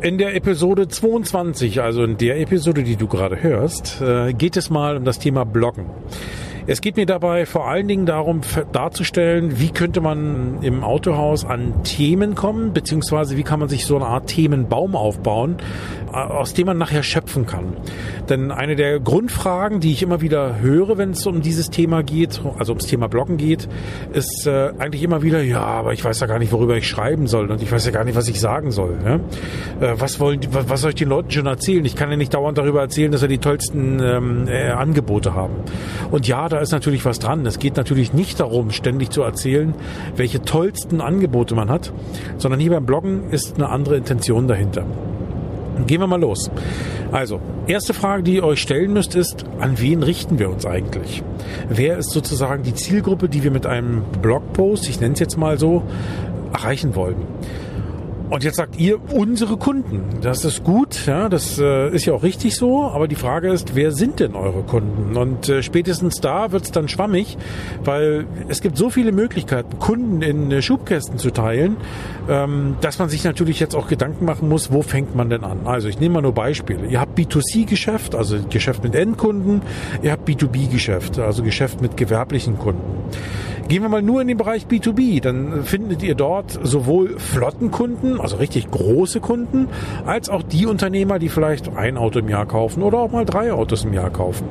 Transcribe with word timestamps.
In 0.00 0.16
der 0.16 0.36
Episode 0.36 0.86
22, 0.86 1.82
also 1.82 2.04
in 2.04 2.16
der 2.16 2.40
Episode, 2.40 2.84
die 2.84 2.94
du 2.94 3.08
gerade 3.08 3.42
hörst, 3.42 4.00
äh, 4.00 4.32
geht 4.32 4.56
es 4.56 4.70
mal 4.70 4.96
um 4.96 5.04
das 5.04 5.18
Thema 5.18 5.44
Bloggen. 5.44 5.86
Es 6.70 6.82
geht 6.82 6.96
mir 6.98 7.06
dabei 7.06 7.46
vor 7.46 7.66
allen 7.66 7.88
Dingen 7.88 8.04
darum, 8.04 8.42
darzustellen, 8.72 9.58
wie 9.58 9.70
könnte 9.70 10.02
man 10.02 10.58
im 10.60 10.84
Autohaus 10.84 11.46
an 11.46 11.82
Themen 11.82 12.34
kommen, 12.34 12.74
beziehungsweise 12.74 13.38
wie 13.38 13.42
kann 13.42 13.58
man 13.58 13.70
sich 13.70 13.86
so 13.86 13.96
eine 13.96 14.04
Art 14.04 14.26
Themenbaum 14.26 14.94
aufbauen, 14.94 15.56
aus 16.12 16.52
dem 16.52 16.66
man 16.66 16.76
nachher 16.76 17.02
schöpfen 17.02 17.46
kann. 17.46 17.78
Denn 18.28 18.50
eine 18.50 18.76
der 18.76 19.00
Grundfragen, 19.00 19.80
die 19.80 19.92
ich 19.92 20.02
immer 20.02 20.20
wieder 20.20 20.60
höre, 20.60 20.98
wenn 20.98 21.12
es 21.12 21.26
um 21.26 21.40
dieses 21.40 21.70
Thema 21.70 22.02
geht, 22.02 22.42
also 22.58 22.72
ums 22.72 22.86
Thema 22.86 23.08
Bloggen 23.08 23.38
geht, 23.38 23.66
ist 24.12 24.46
äh, 24.46 24.72
eigentlich 24.78 25.02
immer 25.02 25.22
wieder, 25.22 25.40
ja, 25.40 25.62
aber 25.62 25.94
ich 25.94 26.04
weiß 26.04 26.20
ja 26.20 26.26
gar 26.26 26.38
nicht, 26.38 26.52
worüber 26.52 26.76
ich 26.76 26.86
schreiben 26.86 27.26
soll 27.28 27.50
und 27.50 27.62
ich 27.62 27.72
weiß 27.72 27.86
ja 27.86 27.92
gar 27.92 28.04
nicht, 28.04 28.14
was 28.16 28.28
ich 28.28 28.40
sagen 28.40 28.72
soll. 28.72 28.98
Ne? 28.98 29.20
Äh, 29.80 29.94
was 29.96 30.20
wollen, 30.20 30.40
was 30.50 30.82
soll 30.82 30.90
ich 30.90 30.96
den 30.96 31.08
Leuten 31.08 31.30
schon 31.30 31.46
erzählen? 31.46 31.84
Ich 31.86 31.96
kann 31.96 32.10
ja 32.10 32.18
nicht 32.18 32.34
dauernd 32.34 32.58
darüber 32.58 32.82
erzählen, 32.82 33.10
dass 33.10 33.22
wir 33.22 33.28
die 33.28 33.38
tollsten 33.38 34.00
ähm, 34.00 34.48
äh, 34.48 34.68
Angebote 34.68 35.34
haben. 35.34 35.54
Und 36.10 36.28
ja, 36.28 36.48
da 36.48 36.57
ist 36.60 36.72
natürlich 36.72 37.04
was 37.04 37.18
dran. 37.18 37.44
Es 37.46 37.58
geht 37.58 37.76
natürlich 37.76 38.12
nicht 38.12 38.40
darum, 38.40 38.70
ständig 38.70 39.10
zu 39.10 39.22
erzählen, 39.22 39.74
welche 40.16 40.42
tollsten 40.42 41.00
Angebote 41.00 41.54
man 41.54 41.70
hat, 41.70 41.92
sondern 42.38 42.60
hier 42.60 42.70
beim 42.70 42.86
Bloggen 42.86 43.30
ist 43.30 43.56
eine 43.56 43.68
andere 43.68 43.96
Intention 43.96 44.48
dahinter. 44.48 44.84
Gehen 45.86 46.00
wir 46.00 46.06
mal 46.06 46.20
los. 46.20 46.50
Also, 47.12 47.40
erste 47.66 47.94
Frage, 47.94 48.22
die 48.22 48.34
ihr 48.36 48.44
euch 48.44 48.60
stellen 48.60 48.92
müsst, 48.92 49.14
ist, 49.14 49.44
an 49.60 49.80
wen 49.80 50.02
richten 50.02 50.38
wir 50.38 50.50
uns 50.50 50.66
eigentlich? 50.66 51.22
Wer 51.68 51.98
ist 51.98 52.10
sozusagen 52.10 52.62
die 52.64 52.74
Zielgruppe, 52.74 53.28
die 53.28 53.44
wir 53.44 53.50
mit 53.50 53.64
einem 53.64 54.02
Blogpost, 54.20 54.88
ich 54.88 55.00
nenne 55.00 55.14
es 55.14 55.20
jetzt 55.20 55.38
mal 55.38 55.58
so, 55.58 55.84
erreichen 56.52 56.94
wollen? 56.94 57.16
Und 58.30 58.44
jetzt 58.44 58.56
sagt 58.56 58.78
ihr 58.78 58.98
unsere 59.12 59.56
Kunden. 59.56 60.20
Das 60.20 60.44
ist 60.44 60.62
gut, 60.62 61.06
ja, 61.06 61.30
das 61.30 61.58
äh, 61.58 61.88
ist 61.94 62.04
ja 62.04 62.12
auch 62.12 62.22
richtig 62.22 62.56
so. 62.56 62.82
Aber 62.82 63.08
die 63.08 63.14
Frage 63.14 63.50
ist, 63.50 63.74
wer 63.74 63.90
sind 63.92 64.20
denn 64.20 64.34
eure 64.34 64.62
Kunden? 64.62 65.16
Und 65.16 65.48
äh, 65.48 65.62
spätestens 65.62 66.20
da 66.20 66.52
wird 66.52 66.64
es 66.64 66.70
dann 66.70 66.88
schwammig, 66.88 67.38
weil 67.84 68.26
es 68.48 68.60
gibt 68.60 68.76
so 68.76 68.90
viele 68.90 69.12
Möglichkeiten, 69.12 69.78
Kunden 69.78 70.20
in 70.20 70.50
äh, 70.50 70.60
Schubkästen 70.60 71.16
zu 71.16 71.30
teilen, 71.30 71.78
ähm, 72.28 72.76
dass 72.82 72.98
man 72.98 73.08
sich 73.08 73.24
natürlich 73.24 73.60
jetzt 73.60 73.74
auch 73.74 73.88
Gedanken 73.88 74.26
machen 74.26 74.48
muss, 74.48 74.70
wo 74.70 74.82
fängt 74.82 75.16
man 75.16 75.30
denn 75.30 75.42
an? 75.42 75.66
Also 75.66 75.88
ich 75.88 75.98
nehme 75.98 76.16
mal 76.16 76.22
nur 76.22 76.34
Beispiele. 76.34 76.86
Ihr 76.86 77.00
habt 77.00 77.18
B2C-Geschäft, 77.18 78.14
also 78.14 78.38
Geschäft 78.50 78.84
mit 78.84 78.94
Endkunden. 78.94 79.62
Ihr 80.02 80.12
habt 80.12 80.28
B2B-Geschäft, 80.28 81.18
also 81.18 81.42
Geschäft 81.42 81.80
mit 81.80 81.96
gewerblichen 81.96 82.58
Kunden. 82.58 82.82
Gehen 83.68 83.82
wir 83.82 83.90
mal 83.90 84.00
nur 84.00 84.22
in 84.22 84.28
den 84.28 84.38
Bereich 84.38 84.64
B2B, 84.64 85.20
dann 85.20 85.62
findet 85.62 86.02
ihr 86.02 86.14
dort 86.14 86.58
sowohl 86.62 87.18
Flottenkunden, 87.18 88.18
also 88.18 88.36
richtig 88.36 88.70
große 88.70 89.20
Kunden, 89.20 89.68
als 90.06 90.30
auch 90.30 90.42
die 90.42 90.64
Unternehmer, 90.64 91.18
die 91.18 91.28
vielleicht 91.28 91.76
ein 91.76 91.98
Auto 91.98 92.20
im 92.20 92.30
Jahr 92.30 92.46
kaufen 92.46 92.82
oder 92.82 92.96
auch 92.98 93.12
mal 93.12 93.26
drei 93.26 93.52
Autos 93.52 93.84
im 93.84 93.92
Jahr 93.92 94.08
kaufen. 94.08 94.46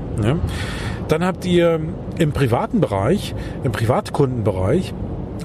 Dann 1.07 1.25
habt 1.25 1.45
ihr 1.45 1.79
im 2.19 2.31
privaten 2.31 2.79
Bereich, 2.79 3.33
im 3.63 3.71
Privatkundenbereich, 3.71 4.93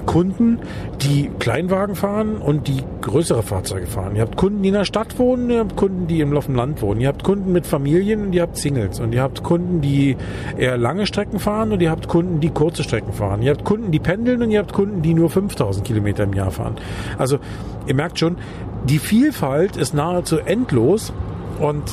Kunden, 0.05 0.59
die 1.01 1.29
Kleinwagen 1.39 1.95
fahren 1.95 2.37
und 2.37 2.67
die 2.67 2.83
größere 3.01 3.43
Fahrzeuge 3.43 3.87
fahren. 3.87 4.15
Ihr 4.15 4.21
habt 4.21 4.37
Kunden, 4.37 4.61
die 4.61 4.69
in 4.69 4.75
der 4.75 4.85
Stadt 4.85 5.17
wohnen, 5.19 5.49
ihr 5.49 5.59
habt 5.59 5.75
Kunden, 5.75 6.07
die 6.07 6.21
im 6.21 6.33
Land 6.33 6.81
wohnen. 6.81 7.01
Ihr 7.01 7.07
habt 7.07 7.23
Kunden 7.23 7.51
mit 7.51 7.65
Familien 7.65 8.27
und 8.27 8.33
ihr 8.33 8.41
habt 8.41 8.57
Singles. 8.57 8.99
Und 8.99 9.13
ihr 9.13 9.21
habt 9.21 9.43
Kunden, 9.43 9.81
die 9.81 10.17
eher 10.57 10.77
lange 10.77 11.05
Strecken 11.05 11.39
fahren 11.39 11.71
und 11.71 11.81
ihr 11.81 11.91
habt 11.91 12.07
Kunden, 12.07 12.39
die 12.39 12.49
kurze 12.49 12.83
Strecken 12.83 13.13
fahren. 13.13 13.41
Ihr 13.41 13.51
habt 13.51 13.63
Kunden, 13.63 13.91
die 13.91 13.99
pendeln 13.99 14.41
und 14.41 14.51
ihr 14.51 14.59
habt 14.59 14.73
Kunden, 14.73 15.01
die 15.01 15.13
nur 15.13 15.29
5000 15.29 15.85
Kilometer 15.85 16.23
im 16.23 16.33
Jahr 16.33 16.51
fahren. 16.51 16.75
Also 17.17 17.39
ihr 17.87 17.95
merkt 17.95 18.19
schon, 18.19 18.37
die 18.85 18.99
Vielfalt 18.99 19.77
ist 19.77 19.93
nahezu 19.93 20.37
endlos 20.39 21.13
und 21.59 21.83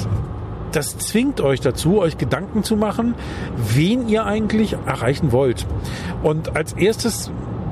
das 0.72 0.98
zwingt 0.98 1.40
euch 1.40 1.60
dazu, 1.60 1.98
euch 1.98 2.18
Gedanken 2.18 2.62
zu 2.62 2.76
machen, 2.76 3.14
wen 3.74 4.08
ihr 4.08 4.24
eigentlich 4.24 4.76
erreichen 4.86 5.32
wollt. 5.32 5.66
Und 6.22 6.56
als 6.56 6.72
erstes 6.74 7.30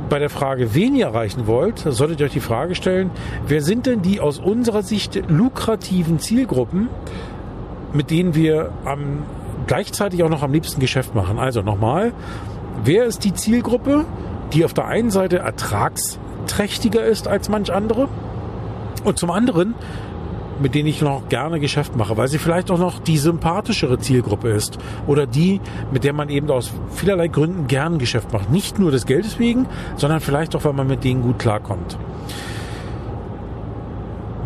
bei 0.08 0.18
der 0.18 0.30
Frage, 0.30 0.74
wen 0.74 0.94
ihr 0.94 1.06
erreichen 1.06 1.46
wollt, 1.46 1.78
solltet 1.78 2.20
ihr 2.20 2.26
euch 2.26 2.32
die 2.32 2.40
Frage 2.40 2.74
stellen, 2.74 3.10
wer 3.46 3.62
sind 3.62 3.86
denn 3.86 4.02
die 4.02 4.20
aus 4.20 4.38
unserer 4.38 4.82
Sicht 4.82 5.22
lukrativen 5.28 6.18
Zielgruppen, 6.18 6.88
mit 7.92 8.10
denen 8.10 8.34
wir 8.34 8.72
am, 8.84 9.22
gleichzeitig 9.66 10.22
auch 10.22 10.28
noch 10.28 10.42
am 10.42 10.52
liebsten 10.52 10.80
Geschäft 10.80 11.14
machen. 11.14 11.38
Also 11.38 11.62
nochmal, 11.62 12.12
wer 12.84 13.04
ist 13.04 13.24
die 13.24 13.34
Zielgruppe, 13.34 14.04
die 14.52 14.64
auf 14.64 14.74
der 14.74 14.86
einen 14.86 15.10
Seite 15.10 15.38
ertragsträchtiger 15.38 17.04
ist 17.04 17.28
als 17.28 17.48
manch 17.48 17.72
andere 17.72 18.08
und 19.04 19.18
zum 19.18 19.30
anderen, 19.30 19.74
mit 20.60 20.74
denen 20.74 20.88
ich 20.88 21.00
noch 21.00 21.28
gerne 21.28 21.60
Geschäft 21.60 21.96
mache, 21.96 22.16
weil 22.16 22.28
sie 22.28 22.38
vielleicht 22.38 22.70
auch 22.70 22.78
noch 22.78 22.98
die 22.98 23.18
sympathischere 23.18 23.98
Zielgruppe 23.98 24.50
ist 24.50 24.78
oder 25.06 25.26
die, 25.26 25.60
mit 25.92 26.04
der 26.04 26.12
man 26.12 26.28
eben 26.28 26.50
aus 26.50 26.70
vielerlei 26.94 27.28
Gründen 27.28 27.66
gern 27.66 27.98
Geschäft 27.98 28.32
macht. 28.32 28.50
Nicht 28.50 28.78
nur 28.78 28.90
des 28.90 29.06
Geldes 29.06 29.38
wegen, 29.38 29.66
sondern 29.96 30.20
vielleicht 30.20 30.54
auch, 30.56 30.64
weil 30.64 30.72
man 30.72 30.86
mit 30.86 31.04
denen 31.04 31.22
gut 31.22 31.38
klarkommt. 31.38 31.98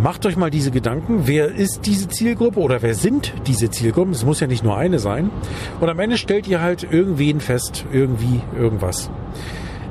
Macht 0.03 0.27
euch 0.27 0.37
mal 0.37 0.51
diese 0.51 0.73
Gedanken, 0.73 1.29
wer 1.29 1.47
ist 1.47 1.87
diese 1.87 2.09
Zielgruppe 2.09 2.59
oder 2.59 2.83
wer 2.83 2.95
sind 2.95 3.33
diese 3.47 3.71
Zielgruppen? 3.71 4.13
Es 4.13 4.25
muss 4.25 4.41
ja 4.41 4.49
nicht 4.49 4.65
nur 4.65 4.77
eine 4.77 4.99
sein. 4.99 5.31
Und 5.81 5.89
am 5.89 6.01
Ende 6.01 6.19
stellt 6.19 6.49
ihr 6.49 6.61
halt 6.61 6.83
irgendwen 6.91 7.41
fest, 7.41 7.85
irgendwie, 7.93 8.41
irgendwas. 8.59 9.11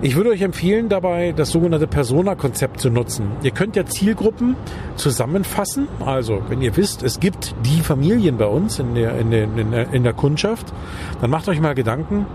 Ich 0.04 0.16
würde 0.16 0.32
euch 0.32 0.42
empfehlen, 0.42 0.90
dabei 0.90 1.32
das 1.32 1.52
sogenannte 1.52 1.86
Persona-Konzept 1.86 2.82
zu 2.82 2.90
nutzen. 2.90 3.34
Ihr 3.44 3.52
könnt 3.52 3.76
ja 3.76 3.86
Zielgruppen 3.86 4.56
zusammenfassen. 4.96 5.88
Also, 6.04 6.42
wenn 6.50 6.60
ihr 6.64 6.76
wisst, 6.76 7.04
es 7.04 7.20
gibt 7.20 7.54
die 7.64 7.82
Familien 7.82 8.38
bei 8.38 8.48
uns 8.48 8.80
in 8.80 8.96
der, 8.96 9.20
in 9.20 9.30
der, 9.30 9.44
in 9.44 9.70
der, 9.70 9.94
in 9.94 10.04
der 10.04 10.14
Kundschaft, 10.14 10.74
dann 11.22 11.30
macht 11.30 11.48
euch 11.48 11.62
mal 11.62 11.76
Gedanken, 11.76 12.26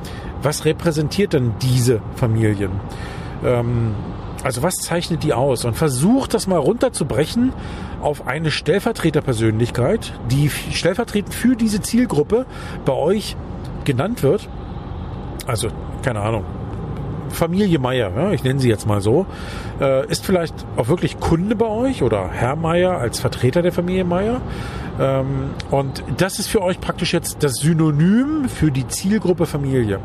was 0.43 0.65
repräsentiert 0.65 1.33
denn 1.33 1.55
diese 1.61 2.01
Familien? 2.15 2.71
Ähm, 3.45 3.97
also 4.45 4.63
was 4.63 4.77
zeichnet 4.77 5.25
die 5.25 5.33
aus? 5.33 5.65
Und 5.65 5.75
versucht 5.75 6.35
das 6.35 6.47
mal 6.47 6.59
runterzubrechen 6.59 7.53
auf 8.01 8.29
eine 8.29 8.53
Stellvertreterpersönlichkeit, 8.53 10.13
die 10.31 10.51
stellvertretend 10.51 11.35
für 11.35 11.57
diese 11.57 11.81
Zielgruppe 11.81 12.47
bei 12.85 12.93
euch 12.93 13.37
genannt 13.85 14.23
wird. 14.23 14.49
Also, 15.49 15.69
keine 16.03 16.21
Ahnung, 16.21 16.45
Familie 17.31 17.79
Meier, 17.79 18.11
ja, 18.17 18.33
ich 18.33 18.45
nenne 18.45 18.61
sie 18.61 18.69
jetzt 18.69 18.87
mal 18.87 19.01
so, 19.01 19.27
äh, 19.81 20.07
ist 20.09 20.25
vielleicht 20.25 20.55
auch 20.77 20.89
wirklich 20.89 21.19
Kunde 21.21 21.57
bei 21.57 21.67
euch 21.67 22.03
oder 22.03 22.29
Herr 22.31 22.57
Meier 22.57 22.99
als 22.99 23.21
Vertreter 23.21 23.63
der 23.63 23.73
Familie 23.73 24.05
Meier. 24.05 24.41
Ähm, 24.99 25.51
und 25.71 26.03
das 26.17 26.39
ist 26.39 26.49
für 26.49 26.63
euch 26.63 26.81
praktisch 26.81 27.13
jetzt 27.13 27.43
das 27.43 27.57
Synonym 27.57 28.49
für 28.49 28.71
die 28.71 28.87
Zielgruppe 28.89 29.47
Familie. 29.47 30.01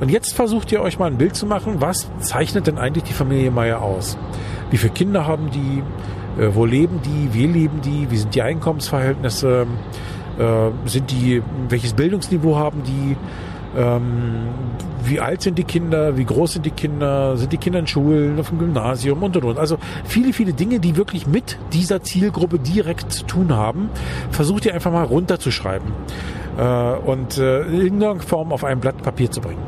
Und 0.00 0.10
jetzt 0.10 0.34
versucht 0.34 0.72
ihr 0.72 0.80
euch 0.82 0.98
mal 0.98 1.06
ein 1.06 1.16
Bild 1.16 1.36
zu 1.36 1.46
machen, 1.46 1.76
was 1.80 2.08
zeichnet 2.20 2.66
denn 2.66 2.78
eigentlich 2.78 3.04
die 3.04 3.14
Familie 3.14 3.50
Meier 3.50 3.80
aus? 3.80 4.18
Wie 4.70 4.76
viele 4.76 4.92
Kinder 4.92 5.26
haben 5.26 5.50
die? 5.50 5.82
Äh, 6.40 6.54
wo 6.54 6.64
leben 6.64 7.00
die? 7.02 7.32
Wie 7.32 7.46
leben 7.46 7.80
die? 7.80 8.10
Wie 8.10 8.16
sind 8.16 8.34
die 8.34 8.42
Einkommensverhältnisse? 8.42 9.66
Äh, 10.38 10.88
sind 10.88 11.10
die, 11.10 11.42
welches 11.68 11.94
Bildungsniveau 11.94 12.56
haben 12.56 12.82
die? 12.82 13.16
Ähm, 13.76 14.48
wie 15.04 15.20
alt 15.20 15.42
sind 15.42 15.58
die 15.58 15.64
Kinder, 15.64 16.16
wie 16.16 16.24
groß 16.24 16.54
sind 16.54 16.66
die 16.66 16.70
Kinder, 16.70 17.36
sind 17.36 17.52
die 17.52 17.58
Kinder 17.58 17.78
in 17.78 17.86
Schulen, 17.86 18.40
auf 18.40 18.48
dem 18.48 18.58
Gymnasium 18.58 19.22
und 19.22 19.36
und 19.36 19.44
und. 19.44 19.58
Also 19.58 19.78
viele, 20.04 20.32
viele 20.32 20.52
Dinge, 20.52 20.80
die 20.80 20.96
wirklich 20.96 21.26
mit 21.26 21.58
dieser 21.72 22.02
Zielgruppe 22.02 22.58
direkt 22.58 23.12
zu 23.12 23.24
tun 23.24 23.54
haben, 23.54 23.90
versucht 24.30 24.66
ihr 24.66 24.74
einfach 24.74 24.92
mal 24.92 25.04
runterzuschreiben 25.04 25.92
äh, 26.58 26.62
und 26.62 27.38
äh, 27.38 27.62
in 27.62 27.80
irgendeiner 27.82 28.20
Form 28.20 28.52
auf 28.52 28.64
ein 28.64 28.80
Blatt 28.80 29.02
Papier 29.02 29.30
zu 29.30 29.40
bringen. 29.40 29.62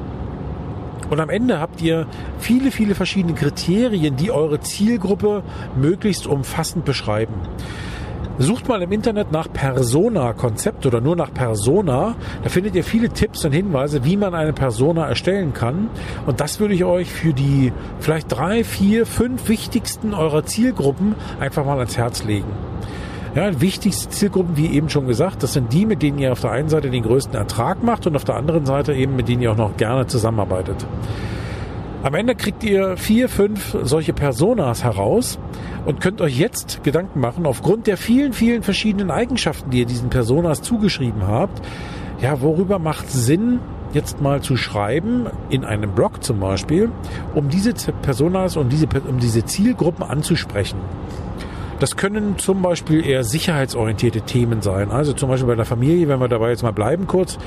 Und 1.11 1.21
am 1.21 1.31
Ende 1.31 1.59
habt 1.59 1.81
ihr 1.81 2.07
viele, 2.39 2.71
viele 2.71 2.95
verschiedene 2.95 3.35
Kriterien, 3.35 4.17
die 4.17 4.31
eure 4.31 4.61
Zielgruppe 4.61 5.43
möglichst 5.77 6.27
umfassend 6.27 6.85
beschreiben. 6.85 7.35
Sucht 8.41 8.69
mal 8.69 8.81
im 8.83 8.93
Internet 8.93 9.33
nach 9.33 9.53
Persona-Konzept 9.53 10.87
oder 10.87 11.01
nur 11.01 11.17
nach 11.17 11.35
Persona. 11.35 12.15
Da 12.45 12.49
findet 12.49 12.77
ihr 12.77 12.85
viele 12.85 13.09
Tipps 13.09 13.45
und 13.45 13.51
Hinweise, 13.51 14.05
wie 14.05 14.17
man 14.17 14.33
eine 14.33 14.53
Persona 14.53 15.09
erstellen 15.09 15.53
kann. 15.55 15.91
Und 16.25 16.41
das 16.41 16.61
würde 16.61 16.75
ich 16.75 16.85
euch 16.85 17.11
für 17.11 17.33
die 17.33 17.73
vielleicht 17.99 18.31
drei, 18.31 18.63
vier, 18.63 19.07
fünf 19.07 19.49
wichtigsten 19.49 20.15
eurer 20.15 20.45
Zielgruppen 20.45 21.17
einfach 21.41 21.65
mal 21.65 21.79
ans 21.79 21.97
Herz 21.97 22.23
legen. 22.23 22.53
Ja, 23.35 23.61
wichtigste 23.61 24.09
Zielgruppen, 24.09 24.57
wie 24.57 24.69
eben 24.69 24.89
schon 24.89 25.09
gesagt, 25.09 25.43
das 25.43 25.53
sind 25.53 25.73
die, 25.73 25.85
mit 25.85 26.03
denen 26.03 26.19
ihr 26.19 26.31
auf 26.31 26.41
der 26.41 26.53
einen 26.53 26.69
Seite 26.69 26.91
den 26.91 27.03
größten 27.03 27.35
Ertrag 27.35 27.83
macht 27.83 28.07
und 28.07 28.15
auf 28.15 28.25
der 28.25 28.37
anderen 28.37 28.67
Seite 28.67 28.95
eben, 28.95 29.17
mit 29.17 29.29
denen 29.29 29.43
ihr 29.43 29.51
auch 29.51 29.57
noch 29.57 29.77
gerne 29.77 30.07
zusammenarbeitet. 30.07 30.87
Am 32.03 32.15
Ende 32.15 32.37
kriegt 32.37 32.63
ihr 32.63 32.97
vier, 32.97 33.29
fünf 33.29 33.77
solche 33.83 34.13
Personas 34.13 34.85
heraus 34.85 35.37
und 35.85 36.01
könnt 36.01 36.21
euch 36.21 36.39
jetzt 36.39 36.85
Gedanken 36.85 37.19
machen, 37.19 37.45
aufgrund 37.45 37.89
der 37.89 37.97
vielen, 37.97 38.33
vielen 38.33 38.63
verschiedenen 38.63 39.11
Eigenschaften, 39.11 39.71
die 39.71 39.81
ihr 39.81 39.87
diesen 39.87 40.09
Personas 40.09 40.63
zugeschrieben 40.63 41.27
habt, 41.27 41.61
ja, 42.21 42.41
worüber 42.41 42.79
macht 42.79 43.11
Sinn, 43.11 43.59
jetzt 43.93 44.21
mal 44.21 44.43
zu 44.43 44.57
schreiben, 44.57 45.27
in 45.51 45.65
einem 45.65 45.91
Blog 45.93 46.23
zum 46.23 46.39
Beispiel, 46.39 46.91
um 47.35 47.49
diese 47.49 47.73
Personas 48.03 48.57
und 48.57 48.73
diese, 48.73 48.87
um 49.09 49.19
diese 49.19 49.45
Zielgruppen 49.45 50.05
anzusprechen. 50.05 50.79
Das 51.81 51.97
können 51.97 52.39
zum 52.39 52.63
Beispiel 52.63 53.05
eher 53.05 53.25
sicherheitsorientierte 53.25 54.21
Themen 54.23 54.63
sein. 54.63 54.91
Also 54.91 55.13
zum 55.13 55.29
Beispiel 55.29 55.49
bei 55.49 55.55
der 55.55 55.65
Familie, 55.65 56.09
wenn 56.09 56.21
wir 56.21 56.29
dabei 56.29 56.51
jetzt 56.51 56.63
mal 56.63 56.73
bleiben 56.73 57.07
kurz. 57.07 57.39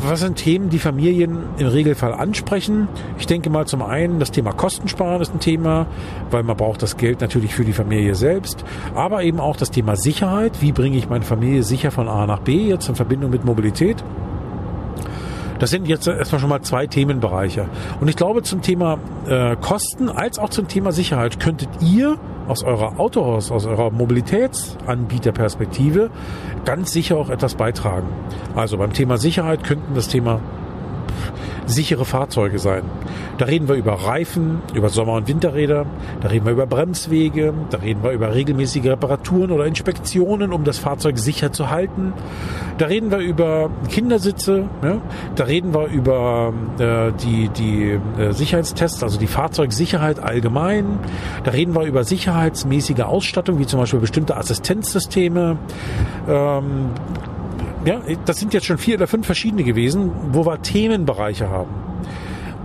Was 0.00 0.20
sind 0.20 0.36
Themen, 0.36 0.70
die 0.70 0.78
Familien 0.78 1.40
im 1.58 1.66
Regelfall 1.66 2.14
ansprechen? 2.14 2.88
Ich 3.18 3.26
denke 3.26 3.50
mal 3.50 3.66
zum 3.66 3.82
einen, 3.82 4.20
das 4.20 4.30
Thema 4.30 4.52
Kostensparen 4.52 5.20
ist 5.20 5.34
ein 5.34 5.40
Thema, 5.40 5.86
weil 6.30 6.44
man 6.44 6.56
braucht 6.56 6.82
das 6.82 6.96
Geld 6.96 7.20
natürlich 7.20 7.54
für 7.54 7.64
die 7.64 7.72
Familie 7.72 8.14
selbst, 8.14 8.64
aber 8.94 9.24
eben 9.24 9.40
auch 9.40 9.56
das 9.56 9.70
Thema 9.70 9.96
Sicherheit. 9.96 10.62
Wie 10.62 10.72
bringe 10.72 10.96
ich 10.96 11.08
meine 11.08 11.24
Familie 11.24 11.64
sicher 11.64 11.90
von 11.90 12.08
A 12.08 12.26
nach 12.26 12.40
B 12.40 12.68
jetzt 12.68 12.88
in 12.88 12.94
Verbindung 12.94 13.30
mit 13.30 13.44
Mobilität? 13.44 14.02
Das 15.58 15.70
sind 15.70 15.88
jetzt 15.88 16.06
erstmal 16.06 16.40
schon 16.40 16.50
mal 16.50 16.62
zwei 16.62 16.86
Themenbereiche. 16.86 17.68
Und 18.00 18.06
ich 18.08 18.16
glaube, 18.16 18.42
zum 18.42 18.62
Thema 18.62 18.98
äh, 19.28 19.56
Kosten 19.56 20.08
als 20.08 20.38
auch 20.38 20.48
zum 20.50 20.68
Thema 20.68 20.92
Sicherheit 20.92 21.40
könntet 21.40 21.68
ihr 21.82 22.16
aus 22.46 22.62
eurer 22.64 22.98
Autohaus, 22.98 23.50
aus 23.50 23.66
eurer 23.66 23.90
Mobilitätsanbieterperspektive 23.90 26.10
ganz 26.64 26.92
sicher 26.92 27.16
auch 27.16 27.30
etwas 27.30 27.56
beitragen. 27.56 28.06
Also 28.54 28.78
beim 28.78 28.92
Thema 28.92 29.18
Sicherheit 29.18 29.64
könnten 29.64 29.94
das 29.94 30.06
Thema 30.08 30.40
sichere 31.68 32.04
Fahrzeuge 32.04 32.58
sein. 32.58 32.82
Da 33.38 33.44
reden 33.44 33.68
wir 33.68 33.76
über 33.76 33.92
Reifen, 33.92 34.62
über 34.74 34.88
Sommer- 34.88 35.14
und 35.14 35.28
Winterräder, 35.28 35.86
da 36.20 36.28
reden 36.28 36.46
wir 36.46 36.52
über 36.52 36.66
Bremswege, 36.66 37.54
da 37.70 37.78
reden 37.78 38.02
wir 38.02 38.10
über 38.10 38.34
regelmäßige 38.34 38.86
Reparaturen 38.86 39.50
oder 39.50 39.66
Inspektionen, 39.66 40.52
um 40.52 40.64
das 40.64 40.78
Fahrzeug 40.78 41.18
sicher 41.18 41.52
zu 41.52 41.70
halten. 41.70 42.12
Da 42.78 42.86
reden 42.86 43.10
wir 43.10 43.18
über 43.18 43.70
Kindersitze, 43.88 44.64
ja? 44.82 45.00
da 45.36 45.44
reden 45.44 45.74
wir 45.74 45.86
über 45.86 46.52
äh, 46.78 47.12
die, 47.22 47.48
die 47.50 47.98
äh, 48.20 48.32
Sicherheitstests, 48.32 49.02
also 49.02 49.18
die 49.18 49.26
Fahrzeugsicherheit 49.26 50.20
allgemein. 50.20 50.98
Da 51.44 51.50
reden 51.50 51.74
wir 51.74 51.84
über 51.84 52.04
sicherheitsmäßige 52.04 53.00
Ausstattung, 53.00 53.58
wie 53.58 53.66
zum 53.66 53.80
Beispiel 53.80 54.00
bestimmte 54.00 54.36
Assistenzsysteme. 54.36 55.58
Ähm, 56.28 56.90
ja, 57.88 58.02
das 58.26 58.38
sind 58.38 58.52
jetzt 58.52 58.66
schon 58.66 58.76
vier 58.76 58.96
oder 58.96 59.06
fünf 59.06 59.24
verschiedene 59.24 59.64
gewesen, 59.64 60.10
wo 60.32 60.44
wir 60.44 60.60
Themenbereiche 60.60 61.48
haben. 61.48 61.70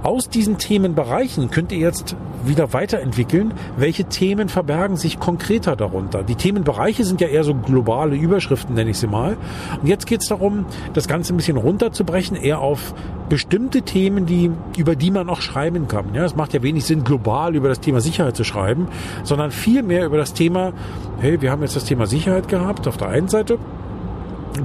Aus 0.04 0.28
diesen 0.28 0.58
Themenbereichen 0.58 1.50
könnt 1.50 1.72
ihr 1.72 1.78
jetzt 1.78 2.18
wieder 2.44 2.74
weiterentwickeln, 2.74 3.54
welche 3.78 4.04
Themen 4.04 4.50
verbergen 4.50 4.98
sich 4.98 5.22
konkreter 5.22 5.78
darunter. 5.78 6.24
Die 6.24 6.36
Themenbereiche 6.36 7.06
sind 7.06 7.22
ja 7.22 7.30
eher 7.30 7.46
so 7.46 7.56
globale 7.56 8.18
Überschriften, 8.18 8.76
nenne 8.76 8.90
ich 8.90 8.98
sie 8.98 9.08
mal. 9.08 9.38
Und 9.82 9.88
jetzt 9.88 10.08
geht 10.08 10.20
es 10.20 10.28
darum, 10.28 10.66
das 10.94 11.08
Ganze 11.08 11.34
ein 11.34 11.38
bisschen 11.38 11.56
runterzubrechen, 11.56 12.36
eher 12.36 12.60
auf 12.60 12.94
bestimmte 13.30 13.84
Themen, 13.84 14.26
die, 14.26 14.52
über 14.76 14.98
die 14.98 15.10
man 15.10 15.30
auch 15.30 15.40
schreiben 15.40 15.88
kann. 15.88 16.14
Ja, 16.14 16.26
es 16.26 16.36
macht 16.36 16.54
ja 16.54 16.62
wenig 16.62 16.84
Sinn, 16.84 17.06
global 17.06 17.56
über 17.56 17.70
das 17.70 17.80
Thema 17.80 18.02
Sicherheit 18.02 18.36
zu 18.36 18.44
schreiben, 18.44 18.90
sondern 19.24 19.52
viel 19.52 19.84
mehr 19.84 20.06
über 20.06 20.18
das 20.18 20.34
Thema, 20.34 20.74
hey, 21.22 21.42
wir 21.42 21.50
haben 21.50 21.62
jetzt 21.62 21.78
das 21.78 21.86
Thema 21.86 22.08
Sicherheit 22.08 22.50
gehabt 22.50 22.90
auf 22.90 22.98
der 22.98 23.08
einen 23.08 23.30
Seite 23.30 23.58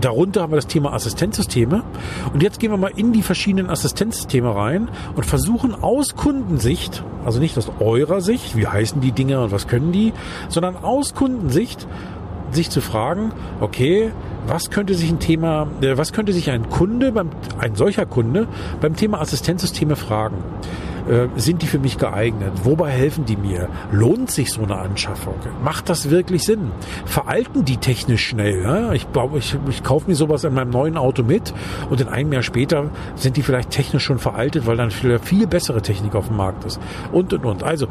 Darunter 0.01 0.43
haben 0.43 0.53
wir 0.53 0.57
das 0.57 0.67
Thema 0.67 0.93
Assistenzsysteme. 0.93 1.83
Und 2.33 2.43
jetzt 2.43 2.61
gehen 2.61 2.71
wir 2.71 2.77
mal 2.77 2.93
in 2.95 3.13
die 3.13 3.23
verschiedenen 3.23 3.71
Assistenzsysteme 3.71 4.55
rein 4.55 4.89
und 5.17 5.25
versuchen 5.25 5.75
aus 5.75 6.15
Kundensicht, 6.15 7.03
also 7.25 7.41
nicht 7.41 7.57
aus 7.57 7.71
eurer 7.81 8.21
Sicht, 8.21 8.57
wie 8.57 8.67
heißen 8.67 9.01
die 9.01 9.13
Dinge 9.13 9.41
und 9.41 9.51
was 9.51 9.67
können 9.67 9.93
die, 9.93 10.13
sondern 10.49 10.77
aus 10.77 11.15
Kundensicht 11.15 11.87
sich 12.51 12.71
zu 12.71 12.81
fragen, 12.81 13.33
okay, 13.61 14.11
was 14.47 14.71
könnte 14.71 14.95
sich 14.95 15.11
ein 15.11 15.19
Thema, 15.19 15.69
äh, 15.81 15.97
was 15.97 16.13
könnte 16.13 16.33
sich 16.33 16.51
ein 16.51 16.69
Kunde, 16.71 17.13
beim, 17.13 17.31
ein 17.59 17.75
solcher 17.75 18.07
Kunde 18.07 18.47
beim 18.81 18.97
Thema 18.97 19.21
Assistenzsysteme 19.21 19.97
fragen? 19.97 20.37
Äh, 21.09 21.29
sind 21.37 21.63
die 21.63 21.67
für 21.67 21.79
mich 21.79 21.97
geeignet? 21.97 22.53
Wobei 22.65 22.91
helfen 22.91 23.25
die 23.25 23.37
mir? 23.37 23.69
Lohnt 23.93 24.31
sich 24.31 24.53
so 24.53 24.63
eine 24.63 24.77
Anschaffung? 24.77 25.35
Macht 25.65 25.89
das 25.89 26.11
wirklich 26.11 26.43
Sinn? 26.43 26.71
Veralten 27.07 27.65
die 27.65 27.79
technisch 27.79 28.27
schnell? 28.27 28.63
Ja? 28.63 28.93
Ich 28.93 29.07
ich, 29.37 29.57
ich 29.71 29.83
kaufe 29.83 30.09
mir 30.09 30.17
sowas 30.17 30.45
in 30.45 30.53
meinem 30.55 30.71
neuen 30.71 30.97
Auto 30.97 31.23
mit 31.23 31.55
und 31.89 32.01
in 32.01 32.09
einem 32.09 32.33
Jahr 32.33 32.43
später 32.43 32.91
sind 33.15 33.37
die 33.37 33.43
vielleicht 33.43 33.71
technisch 33.71 34.05
schon 34.05 34.19
veraltet, 34.19 34.67
weil 34.67 34.77
dann 34.77 34.91
viel, 34.91 35.19
viel 35.19 35.47
bessere 35.47 35.81
Technik 35.81 36.15
auf 36.15 36.29
dem 36.29 36.37
Markt 36.37 36.65
ist. 36.65 36.79
Und, 37.11 37.33
und, 37.33 37.45
und. 37.45 37.63
Also 37.63 37.87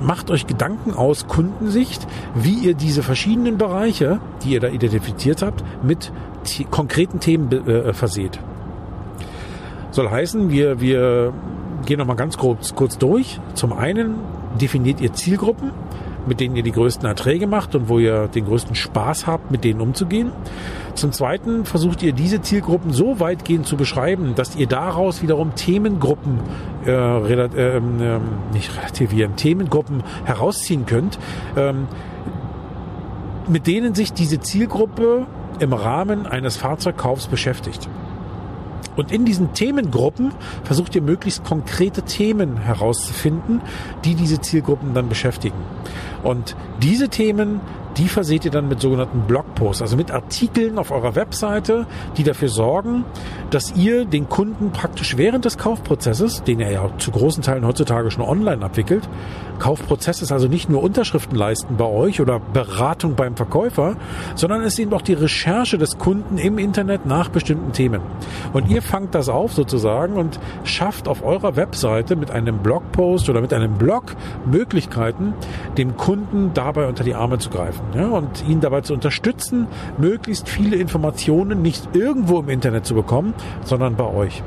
macht 0.00 0.30
euch 0.30 0.46
Gedanken 0.46 0.94
aus 0.94 1.26
Kundensicht, 1.26 2.06
wie 2.34 2.54
ihr 2.54 2.74
diese 2.74 3.02
verschiedenen 3.02 3.58
Bereiche, 3.58 4.20
die 4.42 4.54
ihr 4.54 4.60
da 4.60 4.68
identifiziert 4.68 5.42
habt, 5.42 5.62
mit 5.82 6.10
konkreten 6.70 7.20
Themen 7.20 7.52
äh, 7.68 7.92
verseht. 7.92 8.38
Soll 9.90 10.10
heißen, 10.10 10.48
wir, 10.48 10.80
wir 10.80 11.34
gehe 11.86 11.96
nochmal 11.96 12.16
ganz 12.16 12.38
kurz, 12.38 12.74
kurz 12.74 12.98
durch. 12.98 13.40
Zum 13.54 13.72
einen 13.72 14.16
definiert 14.60 15.00
ihr 15.00 15.12
Zielgruppen, 15.12 15.72
mit 16.26 16.40
denen 16.40 16.56
ihr 16.56 16.62
die 16.62 16.72
größten 16.72 17.06
Erträge 17.06 17.46
macht 17.46 17.74
und 17.74 17.88
wo 17.88 17.98
ihr 17.98 18.28
den 18.28 18.44
größten 18.44 18.74
Spaß 18.74 19.26
habt, 19.26 19.50
mit 19.50 19.64
denen 19.64 19.80
umzugehen. 19.80 20.30
Zum 20.94 21.12
Zweiten 21.12 21.64
versucht 21.64 22.02
ihr 22.02 22.12
diese 22.12 22.40
Zielgruppen 22.42 22.92
so 22.92 23.18
weitgehend 23.18 23.66
zu 23.66 23.76
beschreiben, 23.76 24.34
dass 24.34 24.56
ihr 24.56 24.66
daraus 24.66 25.22
wiederum 25.22 25.54
Themengruppen 25.54 26.38
äh, 26.86 26.90
äh, 26.90 27.76
äh, 27.76 27.80
nicht 28.52 28.76
relativieren, 28.76 29.36
Themengruppen 29.36 30.02
herausziehen 30.24 30.86
könnt, 30.86 31.18
ähm, 31.56 31.88
mit 33.48 33.66
denen 33.66 33.94
sich 33.94 34.12
diese 34.12 34.40
Zielgruppe 34.40 35.26
im 35.58 35.72
Rahmen 35.72 36.26
eines 36.26 36.56
Fahrzeugkaufs 36.56 37.26
beschäftigt. 37.26 37.88
Und 38.96 39.10
in 39.10 39.24
diesen 39.24 39.54
Themengruppen 39.54 40.32
versucht 40.64 40.94
ihr 40.94 41.02
möglichst 41.02 41.44
konkrete 41.44 42.02
Themen 42.02 42.58
herauszufinden, 42.58 43.60
die 44.04 44.14
diese 44.14 44.40
Zielgruppen 44.40 44.94
dann 44.94 45.08
beschäftigen. 45.08 45.56
Und 46.22 46.56
diese 46.82 47.08
Themen 47.08 47.60
die 47.96 48.08
verseht 48.08 48.44
ihr 48.44 48.50
dann 48.50 48.68
mit 48.68 48.80
sogenannten 48.80 49.22
Blogposts, 49.22 49.82
also 49.82 49.96
mit 49.96 50.10
Artikeln 50.10 50.78
auf 50.78 50.90
eurer 50.90 51.14
Webseite, 51.14 51.86
die 52.16 52.22
dafür 52.22 52.48
sorgen, 52.48 53.04
dass 53.50 53.74
ihr 53.76 54.04
den 54.04 54.28
Kunden 54.28 54.70
praktisch 54.72 55.16
während 55.16 55.44
des 55.44 55.58
Kaufprozesses, 55.58 56.42
den 56.42 56.60
er 56.60 56.72
ja 56.72 56.90
zu 56.98 57.10
großen 57.10 57.42
Teilen 57.42 57.66
heutzutage 57.66 58.10
schon 58.10 58.24
online 58.24 58.64
abwickelt, 58.64 59.08
Kaufprozess 59.58 60.22
ist 60.22 60.32
also 60.32 60.48
nicht 60.48 60.68
nur 60.68 60.82
Unterschriften 60.82 61.36
leisten 61.36 61.76
bei 61.76 61.84
euch 61.84 62.20
oder 62.20 62.40
Beratung 62.40 63.14
beim 63.14 63.36
Verkäufer, 63.36 63.94
sondern 64.34 64.62
es 64.62 64.72
ist 64.72 64.80
eben 64.80 64.92
auch 64.92 65.02
die 65.02 65.12
Recherche 65.12 65.78
des 65.78 65.98
Kunden 65.98 66.36
im 66.38 66.58
Internet 66.58 67.06
nach 67.06 67.28
bestimmten 67.28 67.72
Themen. 67.72 68.00
Und 68.52 68.68
ihr 68.70 68.82
fangt 68.82 69.14
das 69.14 69.28
auf 69.28 69.52
sozusagen 69.52 70.14
und 70.14 70.40
schafft 70.64 71.06
auf 71.06 71.22
eurer 71.22 71.54
Webseite 71.54 72.16
mit 72.16 72.32
einem 72.32 72.58
Blogpost 72.58 73.28
oder 73.30 73.40
mit 73.40 73.52
einem 73.52 73.74
Blog 73.74 74.16
Möglichkeiten, 74.50 75.34
dem 75.78 75.96
Kunden 75.96 76.50
dabei 76.54 76.88
unter 76.88 77.04
die 77.04 77.14
Arme 77.14 77.38
zu 77.38 77.50
greifen 77.50 77.81
ja, 77.94 78.08
und 78.08 78.46
ihn 78.48 78.60
dabei 78.60 78.80
zu 78.80 78.94
unterstützen, 78.94 79.66
möglichst 79.98 80.48
viele 80.48 80.76
Informationen 80.76 81.62
nicht 81.62 81.94
irgendwo 81.94 82.40
im 82.40 82.48
Internet 82.48 82.86
zu 82.86 82.94
bekommen, 82.94 83.34
sondern 83.64 83.96
bei 83.96 84.06
euch. 84.06 84.42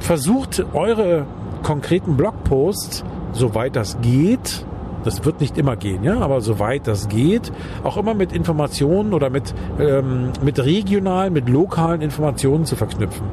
Versucht 0.00 0.64
eure 0.72 1.26
konkreten 1.62 2.16
Blogposts, 2.16 3.04
soweit 3.32 3.76
das 3.76 4.00
geht, 4.00 4.66
das 5.04 5.24
wird 5.24 5.40
nicht 5.40 5.58
immer 5.58 5.76
gehen, 5.76 6.04
ja, 6.04 6.18
aber 6.20 6.40
soweit 6.40 6.86
das 6.86 7.08
geht, 7.08 7.52
auch 7.82 7.96
immer 7.96 8.14
mit 8.14 8.32
Informationen 8.32 9.12
oder 9.12 9.30
mit, 9.30 9.54
ähm, 9.78 10.30
mit 10.42 10.58
regionalen, 10.58 11.32
mit 11.32 11.48
lokalen 11.48 12.00
Informationen 12.00 12.64
zu 12.64 12.76
verknüpfen. 12.76 13.26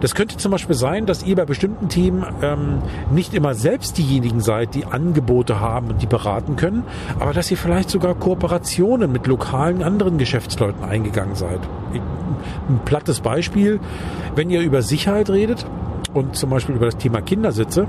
Das 0.00 0.14
könnte 0.14 0.36
zum 0.36 0.52
Beispiel 0.52 0.74
sein, 0.74 1.06
dass 1.06 1.22
ihr 1.22 1.36
bei 1.36 1.44
bestimmten 1.44 1.88
Themen 1.88 2.24
ähm, 2.42 2.78
nicht 3.12 3.34
immer 3.34 3.54
selbst 3.54 3.98
diejenigen 3.98 4.40
seid, 4.40 4.74
die 4.74 4.86
Angebote 4.86 5.60
haben 5.60 5.88
und 5.88 6.02
die 6.02 6.06
beraten 6.06 6.56
können, 6.56 6.84
aber 7.18 7.32
dass 7.32 7.50
ihr 7.50 7.56
vielleicht 7.56 7.90
sogar 7.90 8.14
Kooperationen 8.14 9.12
mit 9.12 9.26
lokalen 9.26 9.82
anderen 9.82 10.18
Geschäftsleuten 10.18 10.84
eingegangen 10.84 11.34
seid. 11.34 11.60
Ein 12.68 12.80
plattes 12.84 13.20
Beispiel, 13.20 13.80
wenn 14.34 14.50
ihr 14.50 14.60
über 14.60 14.82
Sicherheit 14.82 15.30
redet 15.30 15.66
und 16.14 16.36
zum 16.36 16.50
Beispiel 16.50 16.74
über 16.74 16.86
das 16.86 16.96
Thema 16.96 17.20
Kindersitze, 17.20 17.86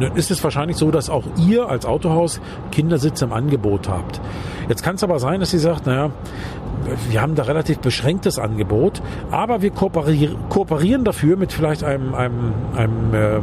Nun 0.00 0.16
ist 0.16 0.30
es 0.30 0.42
wahrscheinlich 0.42 0.78
so, 0.78 0.90
dass 0.90 1.10
auch 1.10 1.24
ihr 1.36 1.68
als 1.68 1.84
Autohaus 1.84 2.40
Kindersitze 2.70 3.26
im 3.26 3.32
Angebot 3.32 3.88
habt. 3.88 4.20
Jetzt 4.68 4.82
kann 4.82 4.94
es 4.94 5.04
aber 5.04 5.18
sein, 5.18 5.40
dass 5.40 5.52
ihr 5.52 5.60
sagt, 5.60 5.86
naja, 5.86 6.10
wir 7.10 7.20
haben 7.20 7.34
da 7.34 7.42
relativ 7.42 7.80
beschränktes 7.80 8.38
Angebot, 8.38 9.02
aber 9.30 9.60
wir 9.60 9.70
kooperieren, 9.70 10.36
kooperieren 10.48 11.04
dafür 11.04 11.36
mit 11.36 11.52
vielleicht 11.52 11.84
einem, 11.84 12.14
einem, 12.14 12.54
einem, 12.74 13.14
äh, 13.14 13.40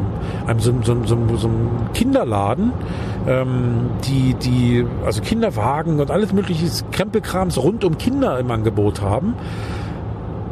einem 0.47 0.59
so, 0.59 0.73
so, 0.81 0.97
so, 1.05 1.37
so 1.37 1.47
einem 1.47 1.69
Kinderladen, 1.93 2.73
ähm, 3.27 3.91
die, 4.05 4.33
die 4.33 4.83
also 5.05 5.21
Kinderwagen 5.21 5.99
und 5.99 6.09
alles 6.09 6.33
mögliche 6.33 6.65
Krempelkrams 6.91 7.61
rund 7.61 7.83
um 7.83 7.99
Kinder 7.99 8.39
im 8.39 8.49
Angebot 8.49 9.01
haben. 9.01 9.35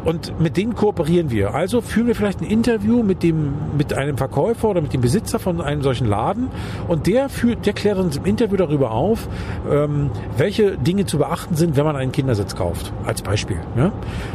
Und 0.06 0.40
mit 0.40 0.56
denen 0.56 0.76
kooperieren 0.76 1.32
wir. 1.32 1.56
Also 1.56 1.82
führen 1.82 2.08
wir 2.08 2.16
vielleicht 2.16 2.40
ein 2.42 2.46
Interview 2.46 3.02
mit 3.02 3.24
dem, 3.24 3.54
mit 3.76 3.94
einem 3.94 4.18
Verkäufer 4.18 4.70
oder 4.70 4.82
mit 4.82 4.94
dem 4.94 5.02
Besitzer 5.02 5.40
von 5.40 5.62
einem 5.62 5.82
solchen 5.82 6.08
Laden 6.08 6.50
und 6.88 7.08
der 7.08 7.28
führt, 7.28 7.66
der 7.66 7.74
klärt 7.74 7.98
uns 7.98 8.16
im 8.16 8.26
Interview 8.26 8.56
darüber 8.56 8.92
auf, 8.92 9.28
ähm, 9.70 10.12
welche 10.38 10.78
Dinge 10.78 11.06
zu 11.08 11.18
beachten 11.18 11.56
sind, 11.56 11.76
wenn 11.76 11.86
man 11.86 11.96
einen 11.96 12.12
Kindersitz 12.12 12.56
kauft. 12.56 12.94
Als 13.06 13.24
Beispiel. 13.24 13.58
Ja? 13.76 13.92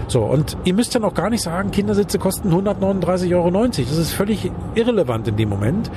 So, 0.09 0.23
und 0.25 0.57
ihr 0.65 0.75
müsst 0.75 0.95
dann 0.95 1.05
auch 1.05 1.15
gar 1.15 1.31
nicht 1.31 1.43
sagen, 1.43 1.71
Kindersitze 1.71 2.19
kosten 2.19 2.53
139,90 2.53 3.35
Euro. 3.37 3.51
Das 3.51 3.79
ist 3.79 4.13
völlig 4.13 4.51
irrelevant 4.75 5.29
in 5.29 5.37
dem 5.37 5.49
Moment. 5.49 5.91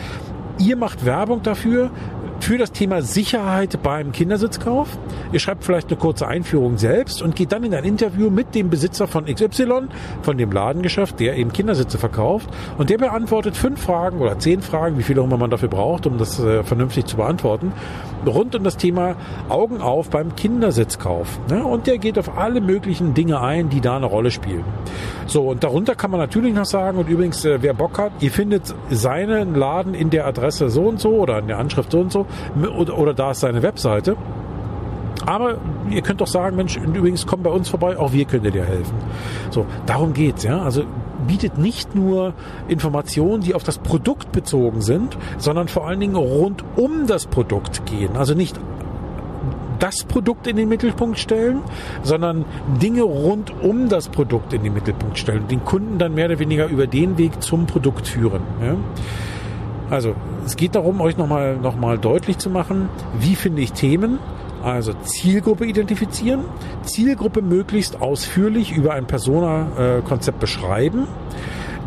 Ihr 0.60 0.78
macht 0.78 1.04
Werbung 1.04 1.42
dafür, 1.42 1.90
für 2.44 2.58
das 2.58 2.74
Thema 2.74 3.02
Sicherheit 3.02 3.82
beim 3.84 4.12
Kindersitzkauf. 4.12 4.90
Ihr 5.32 5.40
schreibt 5.40 5.64
vielleicht 5.64 5.88
eine 5.88 5.96
kurze 5.96 6.28
Einführung 6.28 6.78
selbst 6.78 7.22
und 7.22 7.38
geht 7.38 7.54
dann 7.54 7.64
in 7.64 7.74
ein 7.74 7.86
Interview 7.86 8.30
mit 8.30 8.54
dem 8.54 8.70
Besitzer 8.70 9.08
von 9.08 9.24
XY, 9.34 9.88
von 10.24 10.38
dem 10.38 10.52
Ladengeschäft, 10.52 11.22
der 11.22 11.38
eben 11.38 11.54
Kindersitze 11.54 11.98
verkauft. 11.98 12.50
Und 12.78 12.90
der 12.90 12.98
beantwortet 12.98 13.56
fünf 13.56 13.82
Fragen 13.82 14.20
oder 14.20 14.40
zehn 14.40 14.62
Fragen, 14.62 14.98
wie 14.98 15.04
viel 15.04 15.18
auch 15.20 15.24
immer 15.24 15.38
man 15.38 15.52
dafür 15.52 15.70
braucht, 15.70 16.06
um 16.06 16.18
das 16.18 16.38
äh, 16.38 16.64
vernünftig 16.64 17.06
zu 17.06 17.16
beantworten, 17.16 17.72
rund 18.28 18.56
um 18.56 18.64
das 18.66 18.76
Thema 18.76 19.16
Augen 19.48 19.80
auf 19.80 20.10
beim 20.10 20.36
Kindersitzkauf. 20.36 21.40
Ne? 21.50 21.64
Und 21.64 21.88
der 21.88 21.98
geht 21.98 22.20
auf 22.20 22.38
alle 22.38 22.60
möglichen 22.60 23.14
Dinge 23.14 23.40
ein, 23.40 23.70
die 23.70 23.80
da 23.80 23.96
eine 23.96 24.06
Rolle 24.06 24.32
spielen. 24.32 24.66
So, 25.28 25.50
und 25.50 25.64
darunter 25.64 25.96
kann 25.96 26.12
man 26.12 26.20
natürlich 26.20 26.54
noch 26.54 26.66
sagen, 26.66 26.98
und 26.98 27.10
übrigens, 27.10 27.46
äh, 27.46 27.62
wer 27.62 27.74
Bock 27.74 27.98
hat, 27.98 28.12
ihr 28.20 28.32
findet 28.32 28.74
seinen 28.90 29.56
Laden 29.56 29.94
in 29.94 30.10
der 30.10 30.28
Adresse 30.28 30.70
so 30.70 30.84
und 30.84 31.00
so 31.00 31.10
oder 31.10 31.40
in 31.40 31.48
der 31.48 31.60
Anschrift 31.60 31.92
so 31.92 32.00
und 32.00 32.12
so 32.12 32.26
oder, 32.78 32.98
oder 32.98 33.14
da 33.14 33.32
ist 33.32 33.42
seine 33.42 33.62
Webseite. 33.64 34.16
Aber 35.26 35.58
ihr 35.90 36.02
könnt 36.02 36.22
doch 36.22 36.28
sagen, 36.28 36.56
Mensch, 36.58 36.76
übrigens 36.78 37.26
komm 37.26 37.44
bei 37.44 37.50
uns 37.50 37.70
vorbei, 37.70 37.98
auch 37.98 38.12
wir 38.12 38.26
können 38.26 38.52
dir 38.52 38.66
helfen. 38.66 38.96
So, 39.52 39.66
darum 39.86 40.14
geht's, 40.14 40.44
ja. 40.44 40.62
Also 40.62 40.84
bietet 41.28 41.58
nicht 41.58 41.96
nur 41.96 42.34
Informationen, 42.68 43.42
die 43.42 43.56
auf 43.56 43.64
das 43.64 43.78
Produkt 43.78 44.32
bezogen 44.34 44.82
sind, 44.82 45.18
sondern 45.38 45.70
vor 45.70 45.88
allen 45.88 46.00
Dingen 46.00 46.16
rund 46.16 46.64
um 46.76 47.08
das 47.08 47.26
Produkt 47.26 47.86
gehen. 47.86 48.18
Also 48.18 48.34
nicht 48.34 48.60
das 49.84 50.06
Produkt 50.06 50.48
in 50.48 50.56
den 50.56 50.70
Mittelpunkt 50.70 51.20
stellen, 51.20 51.62
sondern 52.04 52.46
Dinge 52.82 53.02
rund 53.02 53.52
um 53.62 53.90
das 53.90 54.08
Produkt 54.08 54.54
in 54.54 54.64
den 54.64 54.74
Mittelpunkt 54.74 55.20
stellen. 55.20 55.46
Den 55.50 55.66
Kunden 55.66 55.98
dann 55.98 56.16
mehr 56.16 56.28
oder 56.28 56.40
weniger 56.40 56.68
über 56.68 56.88
den 56.88 57.18
Weg 57.18 57.44
zum 57.44 57.66
Produkt 57.66 58.08
führen. 58.08 58.44
Ja? 58.62 58.78
Also 59.90 60.16
es 60.46 60.56
geht 60.56 60.76
darum, 60.76 61.02
euch 61.02 61.18
nochmal 61.18 61.58
noch 61.58 61.76
mal 61.76 61.98
deutlich 61.98 62.38
zu 62.38 62.50
machen, 62.50 62.88
wie 63.20 63.36
finde 63.36 63.62
ich 63.62 63.74
Themen, 63.74 64.20
also 64.64 64.94
Zielgruppe 65.04 65.66
identifizieren, 65.66 66.46
Zielgruppe 66.84 67.42
möglichst 67.42 68.02
ausführlich 68.02 68.72
über 68.72 68.94
ein 68.94 69.06
Persona-Konzept 69.06 70.40
beschreiben 70.40 71.08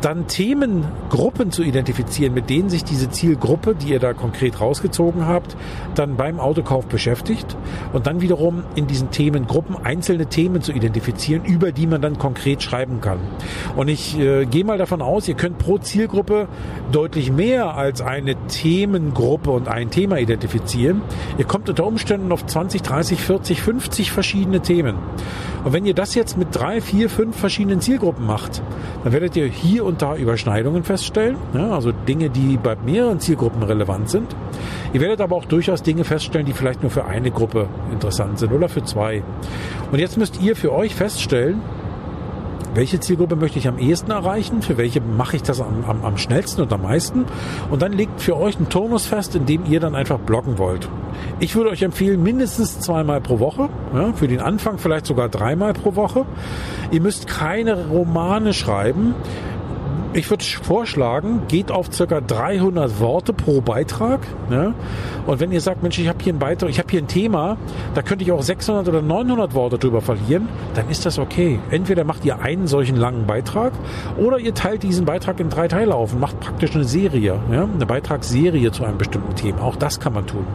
dann 0.00 0.26
Themengruppen 0.26 1.50
zu 1.50 1.62
identifizieren, 1.62 2.34
mit 2.34 2.50
denen 2.50 2.68
sich 2.68 2.84
diese 2.84 3.10
Zielgruppe, 3.10 3.74
die 3.74 3.88
ihr 3.88 4.00
da 4.00 4.12
konkret 4.12 4.60
rausgezogen 4.60 5.26
habt, 5.26 5.56
dann 5.94 6.16
beim 6.16 6.40
Autokauf 6.40 6.86
beschäftigt 6.86 7.56
und 7.92 8.06
dann 8.06 8.20
wiederum 8.20 8.64
in 8.74 8.86
diesen 8.86 9.10
Themengruppen 9.10 9.76
einzelne 9.76 10.26
Themen 10.26 10.62
zu 10.62 10.72
identifizieren, 10.72 11.44
über 11.44 11.72
die 11.72 11.86
man 11.86 12.02
dann 12.02 12.18
konkret 12.18 12.62
schreiben 12.62 13.00
kann. 13.00 13.18
Und 13.76 13.88
ich 13.88 14.18
äh, 14.18 14.44
gehe 14.46 14.64
mal 14.64 14.78
davon 14.78 15.02
aus, 15.02 15.28
ihr 15.28 15.34
könnt 15.34 15.58
pro 15.58 15.78
Zielgruppe 15.78 16.48
deutlich 16.92 17.32
mehr 17.32 17.74
als 17.74 18.00
eine 18.00 18.36
Themengruppe 18.48 19.50
und 19.50 19.68
ein 19.68 19.90
Thema 19.90 20.18
identifizieren. 20.18 21.02
Ihr 21.38 21.44
kommt 21.44 21.68
unter 21.68 21.86
Umständen 21.86 22.32
auf 22.32 22.44
20, 22.46 22.82
30, 22.82 23.20
40, 23.20 23.62
50 23.62 24.12
verschiedene 24.12 24.60
Themen. 24.60 24.96
Und 25.66 25.72
wenn 25.72 25.84
ihr 25.84 25.94
das 25.94 26.14
jetzt 26.14 26.38
mit 26.38 26.54
drei, 26.54 26.80
vier, 26.80 27.10
fünf 27.10 27.36
verschiedenen 27.36 27.80
Zielgruppen 27.80 28.24
macht, 28.24 28.62
dann 29.02 29.12
werdet 29.12 29.34
ihr 29.34 29.46
hier 29.48 29.84
und 29.84 30.00
da 30.00 30.14
Überschneidungen 30.14 30.84
feststellen, 30.84 31.36
ja, 31.54 31.70
also 31.72 31.90
Dinge, 31.90 32.30
die 32.30 32.56
bei 32.56 32.76
mehreren 32.76 33.18
Zielgruppen 33.18 33.64
relevant 33.64 34.08
sind. 34.08 34.36
Ihr 34.92 35.00
werdet 35.00 35.20
aber 35.20 35.34
auch 35.34 35.44
durchaus 35.44 35.82
Dinge 35.82 36.04
feststellen, 36.04 36.46
die 36.46 36.52
vielleicht 36.52 36.82
nur 36.82 36.92
für 36.92 37.06
eine 37.06 37.32
Gruppe 37.32 37.66
interessant 37.90 38.38
sind 38.38 38.52
oder 38.52 38.68
für 38.68 38.84
zwei. 38.84 39.24
Und 39.90 39.98
jetzt 39.98 40.16
müsst 40.16 40.40
ihr 40.40 40.54
für 40.54 40.72
euch 40.72 40.94
feststellen, 40.94 41.60
welche 42.76 43.00
Zielgruppe 43.00 43.36
möchte 43.36 43.58
ich 43.58 43.66
am 43.66 43.78
ehesten 43.78 44.10
erreichen, 44.10 44.62
für 44.62 44.76
welche 44.76 45.00
mache 45.00 45.36
ich 45.36 45.42
das 45.42 45.60
am, 45.60 45.84
am, 45.86 46.04
am 46.04 46.18
schnellsten 46.18 46.60
und 46.60 46.72
am 46.72 46.82
meisten. 46.82 47.24
Und 47.70 47.82
dann 47.82 47.92
legt 47.92 48.20
für 48.20 48.36
euch 48.36 48.56
einen 48.56 48.68
Tonus 48.68 49.06
fest, 49.06 49.34
in 49.34 49.46
dem 49.46 49.64
ihr 49.64 49.80
dann 49.80 49.94
einfach 49.94 50.18
blocken 50.18 50.58
wollt. 50.58 50.88
Ich 51.40 51.56
würde 51.56 51.70
euch 51.70 51.82
empfehlen, 51.82 52.22
mindestens 52.22 52.80
zweimal 52.80 53.20
pro 53.20 53.38
Woche, 53.38 53.70
ja, 53.94 54.12
für 54.12 54.28
den 54.28 54.40
Anfang 54.40 54.78
vielleicht 54.78 55.06
sogar 55.06 55.28
dreimal 55.28 55.72
pro 55.72 55.96
Woche. 55.96 56.26
Ihr 56.90 57.00
müsst 57.00 57.26
keine 57.26 57.86
Romane 57.88 58.52
schreiben 58.52 59.14
ich 60.16 60.30
würde 60.30 60.44
vorschlagen, 60.44 61.42
geht 61.46 61.70
auf 61.70 61.92
circa 61.92 62.20
300 62.20 63.00
Worte 63.00 63.32
pro 63.34 63.60
Beitrag. 63.60 64.20
Ne? 64.48 64.74
Und 65.26 65.40
wenn 65.40 65.52
ihr 65.52 65.60
sagt, 65.60 65.82
Mensch, 65.82 65.98
ich 65.98 66.08
habe 66.08 66.18
hier 66.22 66.32
einen 66.32 66.38
Beitrag, 66.38 66.70
ich 66.70 66.78
habe 66.78 66.90
hier 66.90 67.02
ein 67.02 67.06
Thema, 67.06 67.58
da 67.94 68.00
könnte 68.00 68.24
ich 68.24 68.32
auch 68.32 68.42
600 68.42 68.88
oder 68.88 69.02
900 69.02 69.52
Worte 69.52 69.78
drüber 69.78 70.00
verlieren, 70.00 70.48
dann 70.74 70.88
ist 70.88 71.04
das 71.04 71.18
okay. 71.18 71.58
Entweder 71.70 72.04
macht 72.04 72.24
ihr 72.24 72.40
einen 72.40 72.66
solchen 72.66 72.96
langen 72.96 73.26
Beitrag 73.26 73.72
oder 74.16 74.38
ihr 74.38 74.54
teilt 74.54 74.82
diesen 74.82 75.04
Beitrag 75.04 75.38
in 75.38 75.50
drei 75.50 75.68
Teile 75.68 75.94
auf 75.94 76.14
und 76.14 76.20
macht 76.20 76.40
praktisch 76.40 76.74
eine 76.74 76.84
Serie, 76.84 77.38
ja? 77.52 77.64
eine 77.64 77.86
Beitragsserie 77.86 78.72
zu 78.72 78.84
einem 78.84 78.98
bestimmten 78.98 79.34
Thema. 79.34 79.62
Auch 79.62 79.76
das 79.76 80.00
kann 80.00 80.14
man 80.14 80.26
tun. 80.26 80.46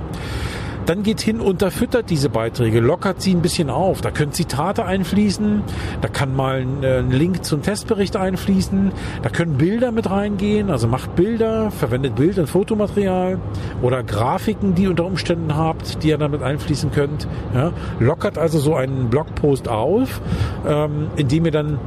Dann 0.85 1.03
geht 1.03 1.21
hin, 1.21 1.39
unterfüttert 1.39 2.09
diese 2.09 2.29
Beiträge, 2.29 2.79
lockert 2.79 3.21
sie 3.21 3.33
ein 3.33 3.41
bisschen 3.41 3.69
auf. 3.69 4.01
Da 4.01 4.11
können 4.11 4.31
Zitate 4.31 4.85
einfließen, 4.85 5.63
da 6.01 6.07
kann 6.07 6.35
mal 6.35 6.61
ein 6.61 7.11
Link 7.11 7.45
zum 7.45 7.61
Testbericht 7.61 8.15
einfließen, 8.15 8.91
da 9.21 9.29
können 9.29 9.57
Bilder 9.57 9.91
mit 9.91 10.09
reingehen, 10.09 10.69
also 10.69 10.87
macht 10.87 11.15
Bilder, 11.15 11.71
verwendet 11.71 12.15
Bild- 12.15 12.39
und 12.39 12.47
Fotomaterial 12.47 13.39
oder 13.81 14.03
Grafiken, 14.03 14.75
die 14.75 14.83
ihr 14.83 14.89
unter 14.89 15.05
Umständen 15.05 15.55
habt, 15.55 16.03
die 16.03 16.09
ihr 16.09 16.17
damit 16.17 16.41
einfließen 16.41 16.91
könnt. 16.91 17.27
Ja, 17.53 17.71
lockert 17.99 18.37
also 18.37 18.59
so 18.59 18.75
einen 18.75 19.09
Blogpost 19.09 19.67
auf, 19.67 20.21
ähm, 20.67 21.07
indem 21.15 21.45
ihr 21.45 21.51
dann 21.51 21.79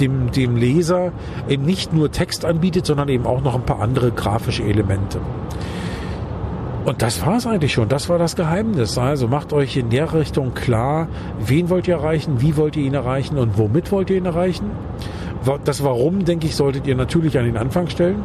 dem, 0.00 0.30
dem 0.30 0.56
Leser 0.56 1.12
eben 1.48 1.64
nicht 1.64 1.92
nur 1.92 2.10
Text 2.10 2.44
anbietet, 2.44 2.86
sondern 2.86 3.08
eben 3.08 3.26
auch 3.26 3.42
noch 3.42 3.54
ein 3.54 3.64
paar 3.64 3.80
andere 3.80 4.10
grafische 4.10 4.62
Elemente. 4.62 5.20
Und 6.86 7.02
das 7.02 7.26
war 7.26 7.38
es 7.38 7.46
eigentlich 7.48 7.72
schon. 7.72 7.88
Das 7.88 8.08
war 8.08 8.16
das 8.16 8.36
Geheimnis. 8.36 8.96
Also 8.96 9.26
macht 9.26 9.52
euch 9.52 9.76
in 9.76 9.90
der 9.90 10.14
Richtung 10.14 10.54
klar, 10.54 11.08
wen 11.40 11.68
wollt 11.68 11.88
ihr 11.88 11.96
erreichen, 11.96 12.40
wie 12.40 12.56
wollt 12.56 12.76
ihr 12.76 12.84
ihn 12.84 12.94
erreichen 12.94 13.38
und 13.38 13.58
womit 13.58 13.90
wollt 13.90 14.08
ihr 14.08 14.18
ihn 14.18 14.24
erreichen. 14.24 14.70
Das 15.64 15.82
Warum, 15.82 16.24
denke 16.24 16.46
ich, 16.46 16.54
solltet 16.54 16.86
ihr 16.86 16.94
natürlich 16.94 17.36
an 17.38 17.44
den 17.44 17.56
Anfang 17.56 17.88
stellen. 17.88 18.22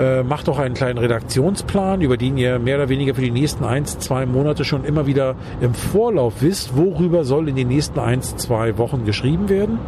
Äh, 0.00 0.24
macht 0.24 0.48
auch 0.48 0.58
einen 0.58 0.74
kleinen 0.74 0.98
Redaktionsplan, 0.98 2.00
über 2.00 2.16
den 2.16 2.36
ihr 2.36 2.58
mehr 2.58 2.76
oder 2.76 2.88
weniger 2.88 3.14
für 3.14 3.22
die 3.22 3.30
nächsten 3.30 3.64
eins, 3.64 4.00
zwei 4.00 4.26
Monate 4.26 4.64
schon 4.64 4.84
immer 4.84 5.06
wieder 5.06 5.36
im 5.60 5.72
Vorlauf 5.72 6.42
wisst, 6.42 6.76
worüber 6.76 7.24
soll 7.24 7.48
in 7.48 7.54
den 7.54 7.68
nächsten 7.68 8.00
eins, 8.00 8.36
zwei 8.36 8.78
Wochen 8.78 9.04
geschrieben 9.04 9.48
werden 9.48 9.78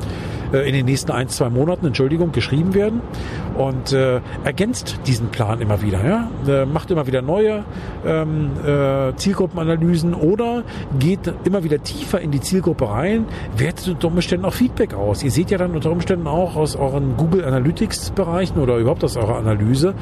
äh, 0.52 0.69
in 0.69 0.75
den 0.75 0.87
nächsten 0.87 1.12
ein, 1.12 1.28
zwei 1.28 1.50
Monaten, 1.50 1.87
Entschuldigung, 1.87 2.33
geschrieben 2.33 2.75
werden 2.75 3.00
und 3.59 3.93
äh, 3.93 4.21
ergänzt 4.45 5.00
diesen 5.07 5.29
Plan 5.29 5.61
immer 5.61 5.83
wieder. 5.83 6.05
Ja? 6.05 6.31
Äh, 6.47 6.65
macht 6.65 6.91
immer 6.91 7.07
wieder 7.07 7.23
neue 7.23 7.65
ähm, 8.07 8.53
äh, 8.65 9.15
Zielgruppenanalysen 9.17 10.15
oder 10.15 10.62
geht 10.99 11.33
immer 11.45 11.65
wieder 11.65 11.83
tiefer 11.83 12.21
in 12.21 12.31
die 12.31 12.41
Zielgruppe 12.41 12.88
rein, 12.88 13.27
wertet 13.57 13.88
unter 13.88 14.09
Umständen 14.09 14.47
auch 14.47 14.55
Feedback 14.55 14.95
aus. 14.95 15.23
Ihr 15.25 15.33
seht 15.33 15.50
ja 15.50 15.59
dann 15.59 15.75
unter 15.75 15.91
Umständen 15.91 16.29
auch 16.29 16.55
aus 16.55 16.77
euren 16.77 17.17
Google 17.17 17.45
Analytics 17.45 18.12
Bereichen 18.12 18.61
oder 18.61 18.79
überhaupt 18.79 19.03
aus 19.03 19.17
eurer 19.17 19.37
Analyse, 19.37 19.95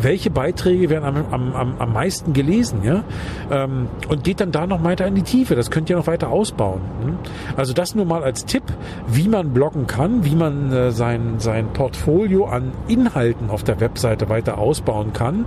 welche 0.00 0.30
Beiträge 0.30 0.88
werden 0.88 1.04
am, 1.30 1.54
am, 1.54 1.74
am 1.78 1.92
meisten 1.92 2.32
gelesen. 2.32 2.80
Ja? 2.82 3.04
Ähm, 3.50 3.88
und 4.08 4.24
geht 4.24 4.40
dann 4.40 4.52
da 4.52 4.66
noch 4.66 4.82
weiter 4.84 5.06
in 5.06 5.14
die 5.14 5.22
Tiefe. 5.22 5.54
Das 5.54 5.70
könnt 5.70 5.90
ihr 5.90 5.96
noch 5.96 6.06
weiter 6.06 6.30
ausbauen. 6.30 6.80
Hm? 7.04 7.16
Also 7.56 7.74
das 7.74 7.94
nur 7.94 8.06
mal 8.06 8.22
als 8.22 8.46
Tipp, 8.46 8.64
wie 9.06 9.28
man 9.28 9.52
bloggen 9.52 9.86
kann, 9.86 10.24
wie 10.24 10.34
man 10.34 10.72
äh, 10.72 10.90
sein, 10.92 11.34
sein 11.38 11.66
Portfolio 11.74 12.46
an 12.46 12.72
Inhalten 13.02 13.50
auf 13.50 13.64
der 13.64 13.80
Webseite 13.80 14.28
weiter 14.28 14.58
ausbauen 14.58 15.12
kann. 15.12 15.44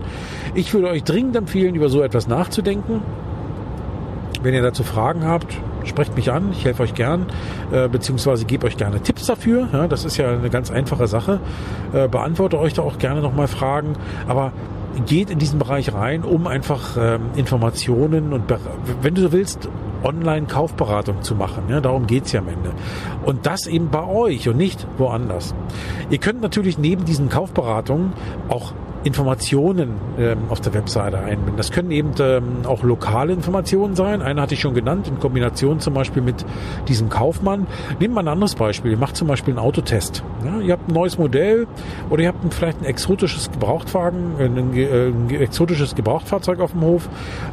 Ich 0.53 0.73
würde 0.73 0.89
euch 0.89 1.03
dringend 1.03 1.35
empfehlen, 1.35 1.75
über 1.75 1.89
so 1.89 2.01
etwas 2.01 2.27
nachzudenken. 2.27 3.01
Wenn 4.43 4.53
ihr 4.53 4.61
dazu 4.61 4.83
Fragen 4.83 5.25
habt, 5.25 5.57
sprecht 5.85 6.15
mich 6.15 6.31
an, 6.31 6.51
ich 6.51 6.65
helfe 6.65 6.83
euch 6.83 6.93
gern, 6.93 7.27
äh, 7.71 7.87
beziehungsweise 7.87 8.45
gebe 8.45 8.67
euch 8.67 8.77
gerne 8.77 8.99
Tipps 9.01 9.25
dafür. 9.25 9.67
Ja, 9.71 9.87
das 9.87 10.05
ist 10.05 10.17
ja 10.17 10.29
eine 10.29 10.49
ganz 10.49 10.69
einfache 10.69 11.07
Sache. 11.07 11.39
Äh, 11.93 12.07
beantworte 12.07 12.59
euch 12.59 12.73
da 12.73 12.81
auch 12.81 12.97
gerne 12.97 13.21
nochmal 13.21 13.47
Fragen. 13.47 13.93
Aber 14.27 14.51
geht 15.05 15.29
in 15.29 15.39
diesen 15.39 15.59
Bereich 15.59 15.93
rein, 15.93 16.23
um 16.23 16.47
einfach 16.47 16.97
ähm, 16.97 17.21
Informationen 17.35 18.33
und, 18.33 18.43
wenn 19.01 19.15
du 19.15 19.21
so 19.21 19.31
willst, 19.31 19.69
Online-Kaufberatung 20.05 21.21
zu 21.21 21.35
machen. 21.35 21.63
Ja, 21.67 21.81
darum 21.81 22.07
geht's 22.07 22.31
ja 22.31 22.39
am 22.39 22.47
Ende. 22.47 22.71
Und 23.25 23.45
das 23.45 23.67
eben 23.67 23.89
bei 23.89 24.05
euch 24.05 24.47
und 24.47 24.57
nicht 24.57 24.87
woanders. 24.97 25.55
Ihr 26.09 26.19
könnt 26.19 26.41
natürlich 26.41 26.77
neben 26.77 27.05
diesen 27.05 27.29
Kaufberatungen 27.29 28.13
auch 28.47 28.73
Informationen 29.05 29.93
ähm, 30.17 30.39
auf 30.49 30.61
der 30.61 30.73
Webseite 30.73 31.19
einbinden. 31.19 31.57
Das 31.57 31.71
können 31.71 31.91
eben 31.91 32.13
ähm, 32.19 32.65
auch 32.65 32.81
lokale 32.81 33.33
Informationen 33.33 33.95
sein. 33.95 34.23
Eine 34.23 34.41
hatte 34.41 34.55
ich 34.55 34.59
schon 34.59 34.73
genannt, 34.73 35.07
in 35.07 35.19
Kombination 35.19 35.79
zum 35.79 35.93
Beispiel 35.93 36.23
mit 36.23 36.43
diesem 36.87 37.09
Kaufmann. 37.09 37.67
Nehmt 37.99 38.15
mal 38.15 38.21
ein 38.21 38.27
anderes 38.27 38.55
Beispiel. 38.55 38.91
Ihr 38.91 38.97
macht 38.97 39.15
zum 39.15 39.27
Beispiel 39.27 39.53
einen 39.53 39.59
Autotest. 39.59 40.23
Ja, 40.43 40.59
ihr 40.59 40.73
habt 40.73 40.89
ein 40.89 40.93
neues 40.93 41.19
Modell 41.19 41.67
oder 42.09 42.23
ihr 42.23 42.29
habt 42.29 42.43
ein, 42.43 42.49
vielleicht 42.49 42.81
ein 42.81 42.85
exotisches 42.85 43.51
Gebrauchtwagen, 43.51 44.37
ein, 44.39 44.57
ein, 44.57 44.71
ein, 44.73 45.29
exotisches 45.29 45.93
Gebrauchtfahrzeug 45.93 46.59
auf 46.59 46.71
dem 46.71 46.81
Hof. 46.81 47.07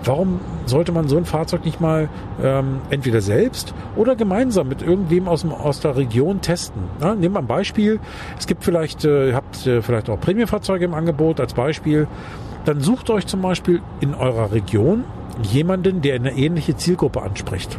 Warum 0.04 0.40
sollte 0.64 0.90
man 0.92 1.06
so 1.06 1.18
ein 1.18 1.26
Fahrzeug 1.26 1.66
nicht 1.66 1.82
mal 1.82 2.09
ähm, 2.42 2.80
entweder 2.88 3.21
selbst 3.21 3.75
oder 3.94 4.16
gemeinsam 4.16 4.68
mit 4.68 4.80
irgendwem 4.80 5.28
aus, 5.28 5.42
dem, 5.42 5.52
aus 5.52 5.80
der 5.80 5.97
Region 5.97 6.40
testen? 6.40 6.80
Ja, 7.02 7.14
nehmt 7.14 7.35
mal 7.35 7.40
ein 7.40 7.47
Beispiel. 7.47 8.00
Es 8.38 8.47
gibt 8.47 8.64
vielleicht, 8.64 9.04
äh, 9.04 9.28
ihr 9.28 9.35
habt 9.35 9.66
äh, 9.66 9.82
vielleicht 9.82 10.09
auch 10.09 10.18
Prämienfahrzeuge 10.18 10.87
im 10.87 10.94
Angebot 10.94 11.41
als 11.42 11.54
Beispiel, 11.54 12.06
dann 12.64 12.80
sucht 12.80 13.11
euch 13.11 13.26
zum 13.26 13.42
Beispiel 13.42 13.82
in 14.00 14.14
eurer 14.14 14.52
Region 14.52 15.04
jemanden, 15.42 16.00
der 16.00 16.14
eine 16.14 16.32
ähnliche 16.32 16.76
Zielgruppe 16.76 17.22
anspricht. 17.22 17.78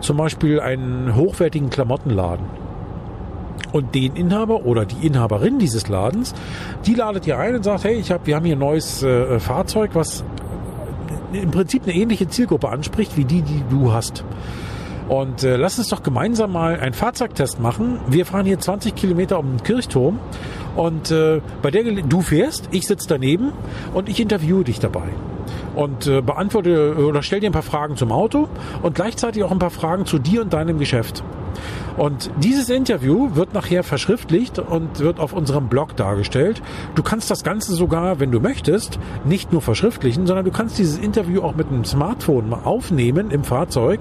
Zum 0.00 0.16
Beispiel 0.16 0.60
einen 0.60 1.14
hochwertigen 1.16 1.70
Klamottenladen. 1.70 2.46
Und 3.72 3.94
den 3.94 4.16
Inhaber 4.16 4.64
oder 4.64 4.84
die 4.84 5.06
Inhaberin 5.06 5.58
dieses 5.58 5.88
Ladens, 5.88 6.34
die 6.86 6.94
ladet 6.94 7.26
ihr 7.26 7.38
ein 7.38 7.54
und 7.54 7.62
sagt, 7.62 7.84
hey, 7.84 7.94
ich 7.94 8.10
hab, 8.10 8.26
wir 8.26 8.36
haben 8.36 8.44
hier 8.44 8.56
ein 8.56 8.60
neues 8.60 9.02
äh, 9.02 9.38
Fahrzeug, 9.38 9.90
was 9.94 10.24
im 11.32 11.50
Prinzip 11.50 11.84
eine 11.84 11.94
ähnliche 11.94 12.28
Zielgruppe 12.28 12.68
anspricht 12.68 13.16
wie 13.16 13.24
die, 13.24 13.42
die 13.42 13.62
du 13.70 13.92
hast. 13.92 14.24
Und 15.08 15.42
äh, 15.42 15.56
lass 15.56 15.78
uns 15.78 15.88
doch 15.88 16.02
gemeinsam 16.02 16.52
mal 16.52 16.78
einen 16.78 16.94
Fahrzeugtest 16.94 17.60
machen. 17.60 17.98
Wir 18.08 18.26
fahren 18.26 18.46
hier 18.46 18.58
20 18.58 18.94
Kilometer 18.94 19.38
um 19.38 19.56
den 19.56 19.62
Kirchturm 19.62 20.18
und 20.76 21.10
äh, 21.10 21.40
bei 21.62 21.70
der 21.70 21.84
du 21.84 22.20
fährst, 22.20 22.68
ich 22.70 22.86
sitze 22.86 23.08
daneben 23.08 23.52
und 23.94 24.08
ich 24.08 24.20
interviewe 24.20 24.64
dich 24.64 24.80
dabei 24.80 25.08
und 25.74 26.06
äh, 26.06 26.20
beantworte 26.20 26.96
oder 26.96 27.22
stell 27.22 27.40
dir 27.40 27.50
ein 27.50 27.52
paar 27.52 27.62
Fragen 27.62 27.96
zum 27.96 28.12
Auto 28.12 28.48
und 28.82 28.94
gleichzeitig 28.94 29.42
auch 29.44 29.50
ein 29.50 29.58
paar 29.58 29.70
Fragen 29.70 30.06
zu 30.06 30.18
dir 30.18 30.42
und 30.42 30.52
deinem 30.52 30.78
Geschäft. 30.78 31.22
Und 31.96 32.30
dieses 32.38 32.70
Interview 32.70 33.34
wird 33.34 33.52
nachher 33.52 33.82
verschriftlicht 33.82 34.58
und 34.58 35.00
wird 35.00 35.20
auf 35.20 35.32
unserem 35.32 35.68
Blog 35.68 35.96
dargestellt. 35.96 36.62
Du 36.94 37.02
kannst 37.02 37.30
das 37.30 37.44
Ganze 37.44 37.74
sogar, 37.74 38.20
wenn 38.20 38.30
du 38.30 38.40
möchtest, 38.40 38.98
nicht 39.24 39.52
nur 39.52 39.60
verschriftlichen, 39.60 40.26
sondern 40.26 40.44
du 40.44 40.50
kannst 40.50 40.78
dieses 40.78 40.98
Interview 40.98 41.42
auch 41.42 41.56
mit 41.56 41.68
einem 41.68 41.84
Smartphone 41.84 42.54
aufnehmen 42.54 43.30
im 43.30 43.44
Fahrzeug, 43.44 44.00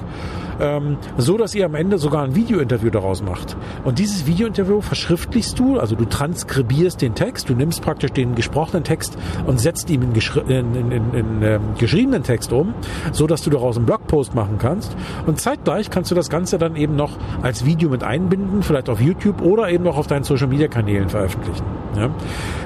ähm, 0.59 0.97
so 1.17 1.37
dass 1.37 1.55
ihr 1.55 1.65
am 1.65 1.75
Ende 1.75 1.97
sogar 1.97 2.23
ein 2.23 2.35
Videointerview 2.35 2.89
daraus 2.89 3.21
macht. 3.21 3.55
Und 3.83 3.99
dieses 3.99 4.25
Videointerview 4.25 4.81
verschriftlichst 4.81 5.57
du, 5.57 5.79
also 5.79 5.95
du 5.95 6.05
transkribierst 6.05 7.01
den 7.01 7.15
Text, 7.15 7.49
du 7.49 7.55
nimmst 7.55 7.81
praktisch 7.81 8.11
den 8.11 8.35
gesprochenen 8.35 8.83
Text 8.83 9.17
und 9.45 9.59
setzt 9.59 9.89
ihn 9.89 10.01
in, 10.01 10.13
in, 10.47 10.75
in, 10.75 10.91
in, 10.91 11.13
in 11.13 11.41
äh, 11.41 11.59
geschriebenen 11.77 12.23
Text 12.23 12.53
um, 12.53 12.73
so 13.11 13.27
dass 13.27 13.41
du 13.41 13.49
daraus 13.49 13.77
einen 13.77 13.85
Blogpost 13.85 14.35
machen 14.35 14.57
kannst. 14.59 14.95
Und 15.25 15.39
zeitgleich 15.39 15.89
kannst 15.89 16.11
du 16.11 16.15
das 16.15 16.29
Ganze 16.29 16.57
dann 16.57 16.75
eben 16.75 16.95
noch 16.95 17.11
als 17.41 17.65
Video 17.65 17.89
mit 17.89 18.03
einbinden, 18.03 18.63
vielleicht 18.63 18.89
auf 18.89 19.01
YouTube 19.01 19.41
oder 19.41 19.69
eben 19.69 19.83
noch 19.83 19.97
auf 19.97 20.07
deinen 20.07 20.23
Social 20.23 20.47
Media 20.47 20.67
Kanälen 20.67 21.09
veröffentlichen. 21.09 21.65
Ja? 21.95 22.09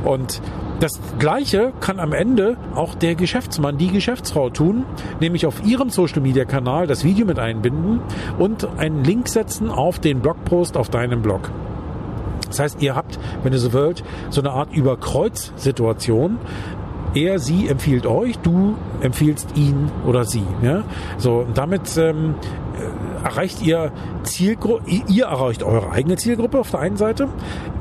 Und 0.04 0.42
das 0.84 1.00
Gleiche 1.18 1.72
kann 1.80 1.98
am 2.02 2.12
Ende 2.12 2.58
auch 2.76 2.94
der 2.94 3.16
Geschäftsmann, 3.16 3.78
die 3.78 3.88
Geschäftsfrau 3.88 4.50
tun, 4.50 4.84
nämlich 5.22 5.46
auf 5.46 5.66
ihrem 5.66 5.90
Social 5.90 6.20
Media 6.20 6.44
Kanal 6.44 6.88
das 6.88 7.06
Video 7.06 7.26
mit 7.26 7.40
einbinden 7.40 8.02
und 8.38 8.68
einen 8.78 9.02
Link 9.06 9.30
setzen 9.30 9.70
auf 9.70 10.00
den 10.00 10.20
Blogpost 10.20 10.76
auf 10.76 10.90
deinem 10.90 11.22
Blog. 11.22 11.52
Das 12.50 12.60
heißt, 12.60 12.82
ihr 12.82 12.98
habt, 12.98 13.18
wenn 13.44 13.54
ihr 13.54 13.60
so 13.60 13.72
wollt, 13.72 14.04
so 14.30 14.42
eine 14.42 14.52
Art 14.52 14.74
Überkreuz-Situation. 14.74 16.38
Er, 17.16 17.40
sie 17.40 17.70
empfiehlt 17.70 18.06
euch, 18.06 18.38
du 18.40 18.76
empfiehlst 19.00 19.56
ihn 19.56 19.90
oder 20.06 20.26
sie. 20.26 20.44
Ja? 20.62 20.84
So, 21.18 21.46
damit 21.54 21.96
ähm, 21.98 22.36
erreicht 23.24 23.62
ihr 23.62 23.92
Zielgruppe, 24.24 24.84
ihr 25.08 25.26
erreicht 25.26 25.64
eure 25.64 25.92
eigene 25.92 26.18
Zielgruppe 26.18 26.60
auf 26.60 26.72
der 26.72 26.80
einen 26.82 26.98
Seite. 26.98 27.28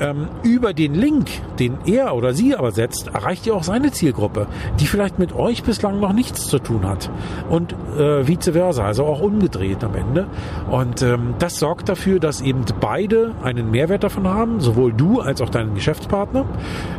Ähm, 0.01 0.29
über 0.43 0.73
den 0.73 0.95
Link, 0.95 1.31
den 1.59 1.79
er 1.87 2.15
oder 2.15 2.35
sie 2.35 2.55
aber 2.55 2.73
setzt, 2.73 3.09
erreicht 3.09 3.47
ihr 3.47 3.55
auch 3.55 3.63
seine 3.63 3.91
Zielgruppe, 3.91 4.47
die 4.81 4.87
vielleicht 4.87 5.19
mit 5.19 5.35
euch 5.35 5.63
bislang 5.63 6.01
noch 6.01 6.13
nichts 6.13 6.47
zu 6.47 6.59
tun 6.59 6.89
hat. 6.89 7.11
Und 7.49 7.75
äh, 7.99 8.27
vice 8.27 8.51
versa, 8.53 8.85
also 8.85 9.05
auch 9.05 9.21
umgedreht 9.21 9.85
am 9.85 9.95
Ende. 9.95 10.27
Und 10.71 11.03
ähm, 11.03 11.35
das 11.39 11.59
sorgt 11.59 11.89
dafür, 11.89 12.21
dass 12.21 12.41
eben 12.41 12.65
beide 12.81 13.33
einen 13.43 13.71
Mehrwert 13.71 14.05
davon 14.05 14.29
haben, 14.29 14.61
sowohl 14.61 14.93
du 14.93 15.21
als 15.21 15.41
auch 15.41 15.51
dein 15.51 15.75
Geschäftspartner, 15.75 16.45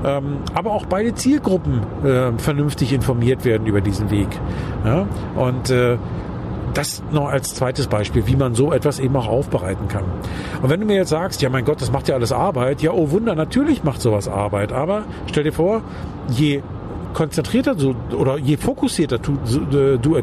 ähm, 0.06 0.38
aber 0.54 0.72
auch 0.72 0.86
beide 0.86 1.14
Zielgruppen 1.16 1.82
äh, 2.04 2.32
vernünftig 2.38 2.94
informiert 2.94 3.46
werden 3.46 3.68
über 3.68 3.82
diesen 3.82 4.12
Weg. 4.12 4.28
Ja? 4.86 5.08
Und 5.36 5.70
äh, 5.70 5.98
das 6.74 7.04
noch 7.12 7.30
als 7.30 7.56
zweites 7.56 7.88
Beispiel, 7.88 8.28
wie 8.28 8.36
man 8.36 8.56
so 8.56 8.72
etwas 8.74 9.00
eben 9.00 9.16
auch 9.16 9.28
aufbereiten 9.28 9.88
kann. 9.88 10.04
Und 10.62 10.70
wenn 10.70 10.80
du 10.80 10.86
mir 10.86 10.96
jetzt 10.96 11.10
sagst, 11.10 11.42
ja 11.42 11.50
mein 11.50 11.66
Gott, 11.66 11.82
das 11.82 11.92
macht 11.92 12.08
ja 12.08 12.16
alles 12.16 12.32
Arbeit, 12.32 12.82
ja 12.82 12.92
oh 12.92 13.12
Wunder, 13.12 13.36
natürlich 13.36 13.84
macht 13.84 14.02
sowas 14.02 14.28
Arbeit, 14.28 14.72
aber 14.72 15.04
stell 15.28 15.44
dir 15.44 15.54
vor, 15.54 15.82
je 16.30 16.62
konzentrierter 17.14 17.76
du, 17.76 17.96
oder 18.18 18.38
je 18.38 18.58
fokussierter 18.58 19.20
du, 19.20 19.38
du, 19.46 19.98
du 19.98 20.16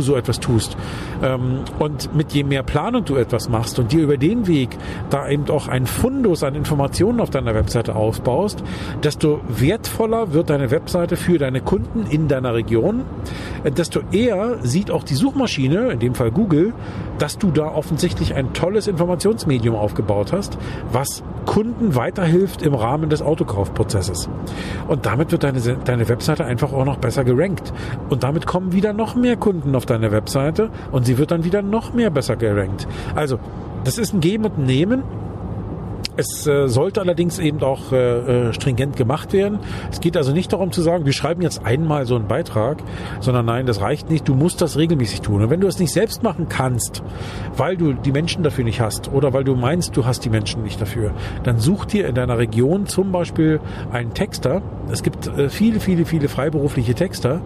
so 0.00 0.16
etwas 0.16 0.40
tust 0.40 0.76
ähm, 1.22 1.60
und 1.78 2.14
mit 2.14 2.32
je 2.32 2.44
mehr 2.44 2.62
Planung 2.62 3.04
du 3.04 3.16
etwas 3.16 3.48
machst 3.48 3.78
und 3.78 3.92
dir 3.92 4.04
über 4.04 4.16
den 4.16 4.46
Weg 4.46 4.78
da 5.10 5.28
eben 5.28 5.48
auch 5.50 5.68
ein 5.68 5.86
Fundus 5.86 6.42
an 6.42 6.54
Informationen 6.54 7.20
auf 7.20 7.30
deiner 7.30 7.54
Webseite 7.54 7.96
aufbaust, 7.96 8.62
desto 9.02 9.40
wertvoller 9.48 10.32
wird 10.32 10.50
deine 10.50 10.70
Webseite 10.70 11.16
für 11.16 11.38
deine 11.38 11.60
Kunden 11.60 12.06
in 12.08 12.28
deiner 12.28 12.54
Region, 12.54 13.02
äh, 13.64 13.70
desto 13.70 14.00
eher 14.12 14.58
sieht 14.62 14.90
auch 14.90 15.02
die 15.02 15.14
Suchmaschine, 15.14 15.90
in 15.90 15.98
dem 15.98 16.14
Fall 16.14 16.30
Google, 16.30 16.72
dass 17.18 17.38
du 17.38 17.50
da 17.50 17.66
offensichtlich 17.66 18.34
ein 18.34 18.52
tolles 18.52 18.86
Informationsmedium 18.86 19.74
aufgebaut 19.74 20.32
hast, 20.32 20.56
was 20.92 21.22
Kunden 21.46 21.94
weiterhilft 21.94 22.62
im 22.62 22.74
Rahmen 22.74 23.10
des 23.10 23.22
Autokaufprozesses. 23.22 24.28
Und 24.88 25.06
damit 25.06 25.32
wird 25.32 25.42
deine, 25.42 25.60
deine 25.60 26.08
Webseite 26.08 26.44
einfach 26.44 26.72
auch 26.72 26.84
noch 26.84 26.98
besser 26.98 27.24
gerankt. 27.24 27.72
Und 28.08 28.22
damit 28.22 28.46
kommen 28.46 28.72
wieder 28.72 28.92
noch 28.92 29.14
mehr 29.14 29.36
Kunden 29.36 29.70
auf 29.80 29.86
deine 29.86 30.12
Webseite 30.12 30.68
und 30.92 31.06
sie 31.06 31.16
wird 31.16 31.30
dann 31.30 31.42
wieder 31.42 31.62
noch 31.62 31.94
mehr 31.94 32.10
besser 32.10 32.36
gerankt. 32.36 32.86
Also, 33.14 33.38
das 33.84 33.96
ist 33.96 34.12
ein 34.12 34.20
Geben 34.20 34.44
und 34.44 34.58
Nehmen 34.58 35.02
es 36.20 36.46
äh, 36.46 36.68
sollte 36.68 37.00
allerdings 37.00 37.38
eben 37.38 37.62
auch 37.62 37.92
äh, 37.92 38.48
äh, 38.48 38.52
stringent 38.52 38.96
gemacht 38.96 39.32
werden. 39.32 39.58
Es 39.90 40.00
geht 40.00 40.16
also 40.16 40.32
nicht 40.32 40.52
darum 40.52 40.70
zu 40.70 40.82
sagen, 40.82 41.06
wir 41.06 41.12
schreiben 41.12 41.40
jetzt 41.40 41.64
einmal 41.64 42.04
so 42.04 42.16
einen 42.16 42.28
Beitrag, 42.28 42.82
sondern 43.20 43.46
nein, 43.46 43.66
das 43.66 43.80
reicht 43.80 44.10
nicht. 44.10 44.28
Du 44.28 44.34
musst 44.34 44.60
das 44.60 44.76
regelmäßig 44.76 45.22
tun. 45.22 45.42
Und 45.42 45.50
wenn 45.50 45.60
du 45.60 45.66
es 45.66 45.78
nicht 45.78 45.92
selbst 45.92 46.22
machen 46.22 46.48
kannst, 46.48 47.02
weil 47.56 47.76
du 47.76 47.94
die 47.94 48.12
Menschen 48.12 48.42
dafür 48.42 48.64
nicht 48.64 48.80
hast 48.80 49.10
oder 49.12 49.32
weil 49.32 49.44
du 49.44 49.54
meinst, 49.54 49.96
du 49.96 50.04
hast 50.04 50.24
die 50.24 50.30
Menschen 50.30 50.62
nicht 50.62 50.80
dafür, 50.80 51.12
dann 51.44 51.58
such 51.58 51.86
dir 51.86 52.06
in 52.06 52.14
deiner 52.14 52.38
Region 52.38 52.86
zum 52.86 53.12
Beispiel 53.12 53.60
einen 53.90 54.12
Texter. 54.12 54.62
Es 54.90 55.02
gibt 55.02 55.26
äh, 55.26 55.48
viele, 55.48 55.80
viele, 55.80 56.04
viele 56.04 56.28
freiberufliche 56.28 56.94
Texter, 56.94 57.40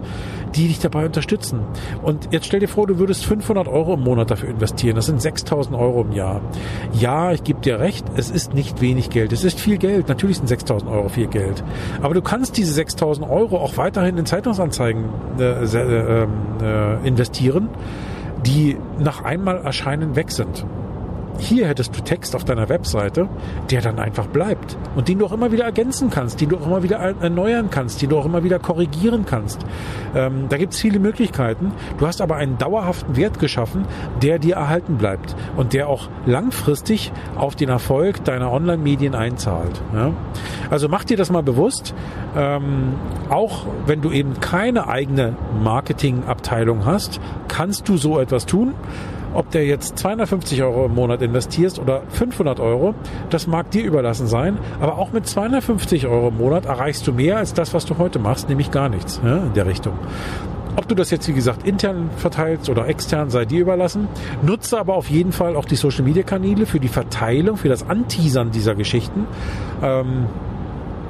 die 0.55 0.67
dich 0.67 0.79
dabei 0.79 1.05
unterstützen. 1.05 1.61
Und 2.01 2.29
jetzt 2.31 2.45
stell 2.45 2.59
dir 2.59 2.67
vor, 2.67 2.87
du 2.87 2.99
würdest 2.99 3.25
500 3.25 3.67
Euro 3.67 3.95
im 3.95 4.01
Monat 4.01 4.31
dafür 4.31 4.49
investieren. 4.49 4.95
Das 4.95 5.05
sind 5.05 5.21
6000 5.21 5.75
Euro 5.75 6.01
im 6.01 6.11
Jahr. 6.11 6.41
Ja, 6.93 7.31
ich 7.31 7.43
gebe 7.43 7.61
dir 7.61 7.79
recht, 7.79 8.05
es 8.15 8.29
ist 8.29 8.53
nicht 8.53 8.81
wenig 8.81 9.09
Geld. 9.09 9.33
Es 9.33 9.43
ist 9.43 9.59
viel 9.59 9.77
Geld. 9.77 10.07
Natürlich 10.07 10.37
sind 10.37 10.47
6000 10.47 10.89
Euro 10.89 11.09
viel 11.09 11.27
Geld. 11.27 11.63
Aber 12.01 12.13
du 12.13 12.21
kannst 12.21 12.57
diese 12.57 12.73
6000 12.73 13.29
Euro 13.29 13.57
auch 13.57 13.77
weiterhin 13.77 14.17
in 14.17 14.25
Zeitungsanzeigen 14.25 15.05
äh, 15.39 15.63
äh, 15.63 16.27
äh, 16.61 17.07
investieren, 17.07 17.69
die 18.45 18.77
nach 18.99 19.23
einmal 19.23 19.57
Erscheinen 19.57 20.15
weg 20.15 20.31
sind. 20.31 20.65
Hier 21.37 21.67
hättest 21.67 21.95
du 21.95 22.01
Text 22.01 22.35
auf 22.35 22.43
deiner 22.43 22.69
Webseite, 22.69 23.27
der 23.69 23.81
dann 23.81 23.99
einfach 23.99 24.27
bleibt 24.27 24.77
und 24.95 25.07
den 25.07 25.19
du 25.19 25.25
auch 25.25 25.31
immer 25.31 25.51
wieder 25.51 25.65
ergänzen 25.65 26.09
kannst, 26.09 26.41
den 26.41 26.49
du 26.49 26.57
auch 26.57 26.65
immer 26.65 26.83
wieder 26.83 26.97
erneuern 26.97 27.69
kannst, 27.69 28.01
den 28.01 28.09
du 28.09 28.17
auch 28.17 28.25
immer 28.25 28.43
wieder 28.43 28.59
korrigieren 28.59 29.25
kannst. 29.25 29.65
Ähm, 30.15 30.45
da 30.49 30.57
gibt 30.57 30.73
es 30.73 30.79
viele 30.79 30.99
Möglichkeiten. 30.99 31.71
Du 31.97 32.07
hast 32.07 32.21
aber 32.21 32.37
einen 32.37 32.57
dauerhaften 32.57 33.15
Wert 33.15 33.39
geschaffen, 33.39 33.85
der 34.21 34.39
dir 34.39 34.55
erhalten 34.55 34.97
bleibt 34.97 35.35
und 35.57 35.73
der 35.73 35.89
auch 35.89 36.09
langfristig 36.25 37.11
auf 37.35 37.55
den 37.55 37.69
Erfolg 37.69 38.23
deiner 38.23 38.51
Online-Medien 38.51 39.13
einzahlt. 39.13 39.81
Ja? 39.93 40.13
Also 40.69 40.87
mach 40.87 41.03
dir 41.03 41.17
das 41.17 41.29
mal 41.29 41.43
bewusst. 41.43 41.93
Ähm, 42.35 42.93
auch 43.29 43.65
wenn 43.85 44.01
du 44.01 44.11
eben 44.11 44.39
keine 44.39 44.87
eigene 44.87 45.35
Marketingabteilung 45.63 46.85
hast, 46.85 47.19
kannst 47.47 47.87
du 47.87 47.97
so 47.97 48.19
etwas 48.19 48.45
tun. 48.45 48.73
Ob 49.35 49.51
der 49.51 49.65
jetzt 49.65 49.99
250 49.99 50.63
Euro 50.63 50.85
im 50.85 50.95
Monat 50.95 51.21
investierst 51.21 51.77
oder 51.77 52.03
500 52.07 52.59
Euro, 52.61 52.95
das 53.29 53.47
mag 53.47 53.69
dir 53.71 53.83
überlassen 53.83 54.27
sein. 54.27 54.57
Aber 54.79 54.97
auch 54.97 55.11
mit 55.11 55.27
250 55.27 56.07
Euro 56.07 56.29
im 56.29 56.37
Monat 56.37 56.65
erreichst 56.65 57.05
du 57.05 57.11
mehr 57.11 57.37
als 57.37 57.53
das, 57.53 57.73
was 57.73 57.85
du 57.85 57.97
heute 57.97 58.17
machst, 58.17 58.47
nämlich 58.47 58.71
gar 58.71 58.87
nichts 58.87 59.19
ja, 59.23 59.37
in 59.37 59.53
der 59.53 59.65
Richtung. 59.65 59.93
Ob 60.77 60.87
du 60.87 60.95
das 60.95 61.09
jetzt, 61.09 61.27
wie 61.27 61.33
gesagt, 61.33 61.65
intern 61.67 62.09
verteilst 62.17 62.69
oder 62.69 62.87
extern, 62.87 63.29
sei 63.29 63.45
dir 63.45 63.61
überlassen. 63.61 64.07
Nutze 64.41 64.77
aber 64.77 64.95
auf 64.95 65.09
jeden 65.09 65.31
Fall 65.31 65.55
auch 65.55 65.65
die 65.65 65.75
Social-Media-Kanäle 65.75 66.65
für 66.65 66.79
die 66.79 66.89
Verteilung, 66.89 67.57
für 67.57 67.69
das 67.69 67.89
Anteasern 67.89 68.51
dieser 68.51 68.75
Geschichten. 68.75 69.25
Ähm, 69.81 70.27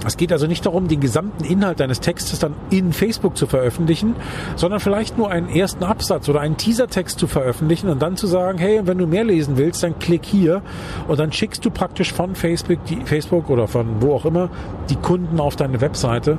es 0.05 0.17
geht 0.17 0.31
also 0.31 0.47
nicht 0.47 0.65
darum, 0.65 0.87
den 0.87 0.99
gesamten 0.99 1.43
Inhalt 1.43 1.79
deines 1.79 1.99
Textes 1.99 2.39
dann 2.39 2.53
in 2.69 2.93
Facebook 2.93 3.37
zu 3.37 3.47
veröffentlichen, 3.47 4.15
sondern 4.55 4.79
vielleicht 4.79 5.17
nur 5.17 5.29
einen 5.31 5.49
ersten 5.49 5.83
Absatz 5.83 6.29
oder 6.29 6.41
einen 6.41 6.57
Teasertext 6.57 7.19
zu 7.19 7.27
veröffentlichen 7.27 7.89
und 7.89 8.01
dann 8.01 8.17
zu 8.17 8.27
sagen, 8.27 8.57
hey, 8.57 8.81
wenn 8.85 8.97
du 8.97 9.07
mehr 9.07 9.23
lesen 9.23 9.57
willst, 9.57 9.83
dann 9.83 9.97
klick 9.99 10.25
hier 10.25 10.61
und 11.07 11.19
dann 11.19 11.31
schickst 11.31 11.65
du 11.65 11.71
praktisch 11.71 12.13
von 12.13 12.35
Facebook, 12.35 12.83
die, 12.85 12.97
Facebook 13.05 13.49
oder 13.49 13.67
von 13.67 14.01
wo 14.01 14.13
auch 14.13 14.25
immer 14.25 14.49
die 14.89 14.95
Kunden 14.95 15.39
auf 15.39 15.55
deine 15.55 15.81
Webseite 15.81 16.37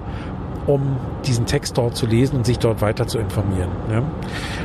um 0.66 0.96
diesen 1.26 1.46
Text 1.46 1.79
dort 1.79 1.96
zu 1.96 2.07
lesen 2.07 2.37
und 2.37 2.46
sich 2.46 2.59
dort 2.59 2.81
weiter 2.81 3.07
zu 3.07 3.18
informieren. 3.18 3.70
Ja. 3.90 4.02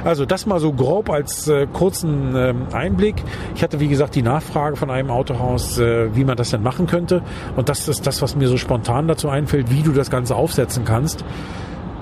Also 0.03 0.25
das 0.25 0.45
mal 0.45 0.59
so 0.59 0.73
grob 0.73 1.09
als 1.09 1.47
äh, 1.47 1.67
kurzen 1.67 2.35
äh, 2.35 2.53
Einblick. 2.73 3.23
Ich 3.55 3.63
hatte, 3.63 3.79
wie 3.79 3.87
gesagt, 3.87 4.15
die 4.15 4.21
Nachfrage 4.21 4.75
von 4.75 4.89
einem 4.89 5.11
Autohaus, 5.11 5.77
äh, 5.77 6.15
wie 6.15 6.23
man 6.23 6.37
das 6.37 6.49
denn 6.49 6.63
machen 6.63 6.87
könnte. 6.87 7.21
Und 7.55 7.69
das 7.69 7.87
ist 7.87 8.05
das, 8.07 8.21
was 8.21 8.35
mir 8.35 8.47
so 8.47 8.57
spontan 8.57 9.07
dazu 9.07 9.29
einfällt, 9.29 9.71
wie 9.71 9.83
du 9.83 9.91
das 9.91 10.09
Ganze 10.09 10.35
aufsetzen 10.35 10.85
kannst. 10.85 11.23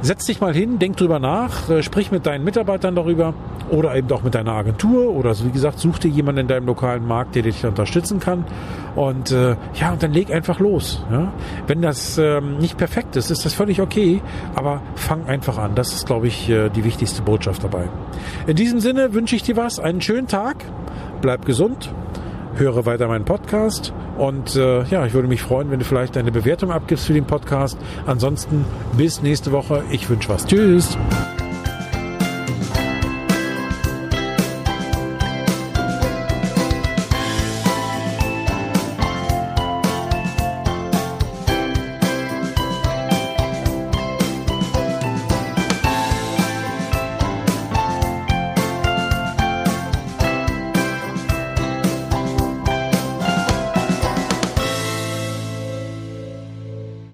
Setz 0.01 0.25
dich 0.25 0.39
mal 0.39 0.53
hin, 0.53 0.79
denk 0.79 0.95
drüber 0.95 1.19
nach, 1.19 1.69
äh, 1.69 1.83
sprich 1.83 2.09
mit 2.09 2.25
deinen 2.25 2.45
Mitarbeitern 2.45 2.95
darüber 2.95 3.33
oder 3.69 3.95
eben 3.95 4.09
auch 4.12 4.23
mit 4.23 4.33
deiner 4.33 4.53
Agentur 4.53 5.13
oder 5.13 5.33
so 5.33 5.45
wie 5.45 5.51
gesagt, 5.51 5.77
such 5.77 5.99
dir 5.99 6.09
jemanden 6.09 6.41
in 6.41 6.47
deinem 6.47 6.65
lokalen 6.67 7.05
Markt, 7.05 7.35
der 7.35 7.43
dich 7.43 7.65
unterstützen 7.65 8.19
kann 8.21 8.45
und 8.95 9.31
äh, 9.31 9.57
ja, 9.73 9.91
und 9.91 10.01
dann 10.01 10.13
leg 10.13 10.31
einfach 10.31 10.59
los. 10.59 11.03
Ja? 11.12 11.33
Wenn 11.67 11.81
das 11.81 12.17
ähm, 12.17 12.59
nicht 12.59 12.77
perfekt 12.77 13.17
ist, 13.17 13.29
ist 13.29 13.45
das 13.45 13.53
völlig 13.53 13.81
okay, 13.81 14.21
aber 14.55 14.81
fang 14.95 15.25
einfach 15.25 15.57
an. 15.57 15.75
Das 15.75 15.93
ist, 15.93 16.05
glaube 16.05 16.27
ich, 16.27 16.49
äh, 16.49 16.69
die 16.69 16.85
wichtigste 16.85 17.21
Botschaft 17.21 17.63
dabei. 17.63 17.89
In 18.47 18.55
diesem 18.55 18.79
Sinne 18.79 19.13
wünsche 19.13 19.35
ich 19.35 19.43
dir 19.43 19.57
was, 19.57 19.79
einen 19.79 20.01
schönen 20.01 20.27
Tag, 20.27 20.63
bleib 21.21 21.45
gesund 21.45 21.93
höre 22.60 22.86
weiter 22.86 23.08
meinen 23.08 23.26
Podcast 23.26 23.93
und 24.17 24.56
äh, 24.56 24.84
ja, 24.84 25.06
ich 25.06 25.13
würde 25.13 25.28
mich 25.28 25.41
freuen, 25.41 25.72
wenn 25.72 25.80
du 25.80 25.86
vielleicht 25.86 26.17
eine 26.17 26.32
Bewertung 26.32 26.72
abgibst 26.72 27.06
für 27.06 27.13
den 27.13 27.26
Podcast. 27.26 27.78
Ansonsten 28.06 28.65
bis 28.98 29.22
nächste 29.22 29.52
Woche. 29.52 29.84
Ich 29.91 30.10
wünsche 30.10 30.30
was. 30.30 30.45
Tschüss. 30.45 30.98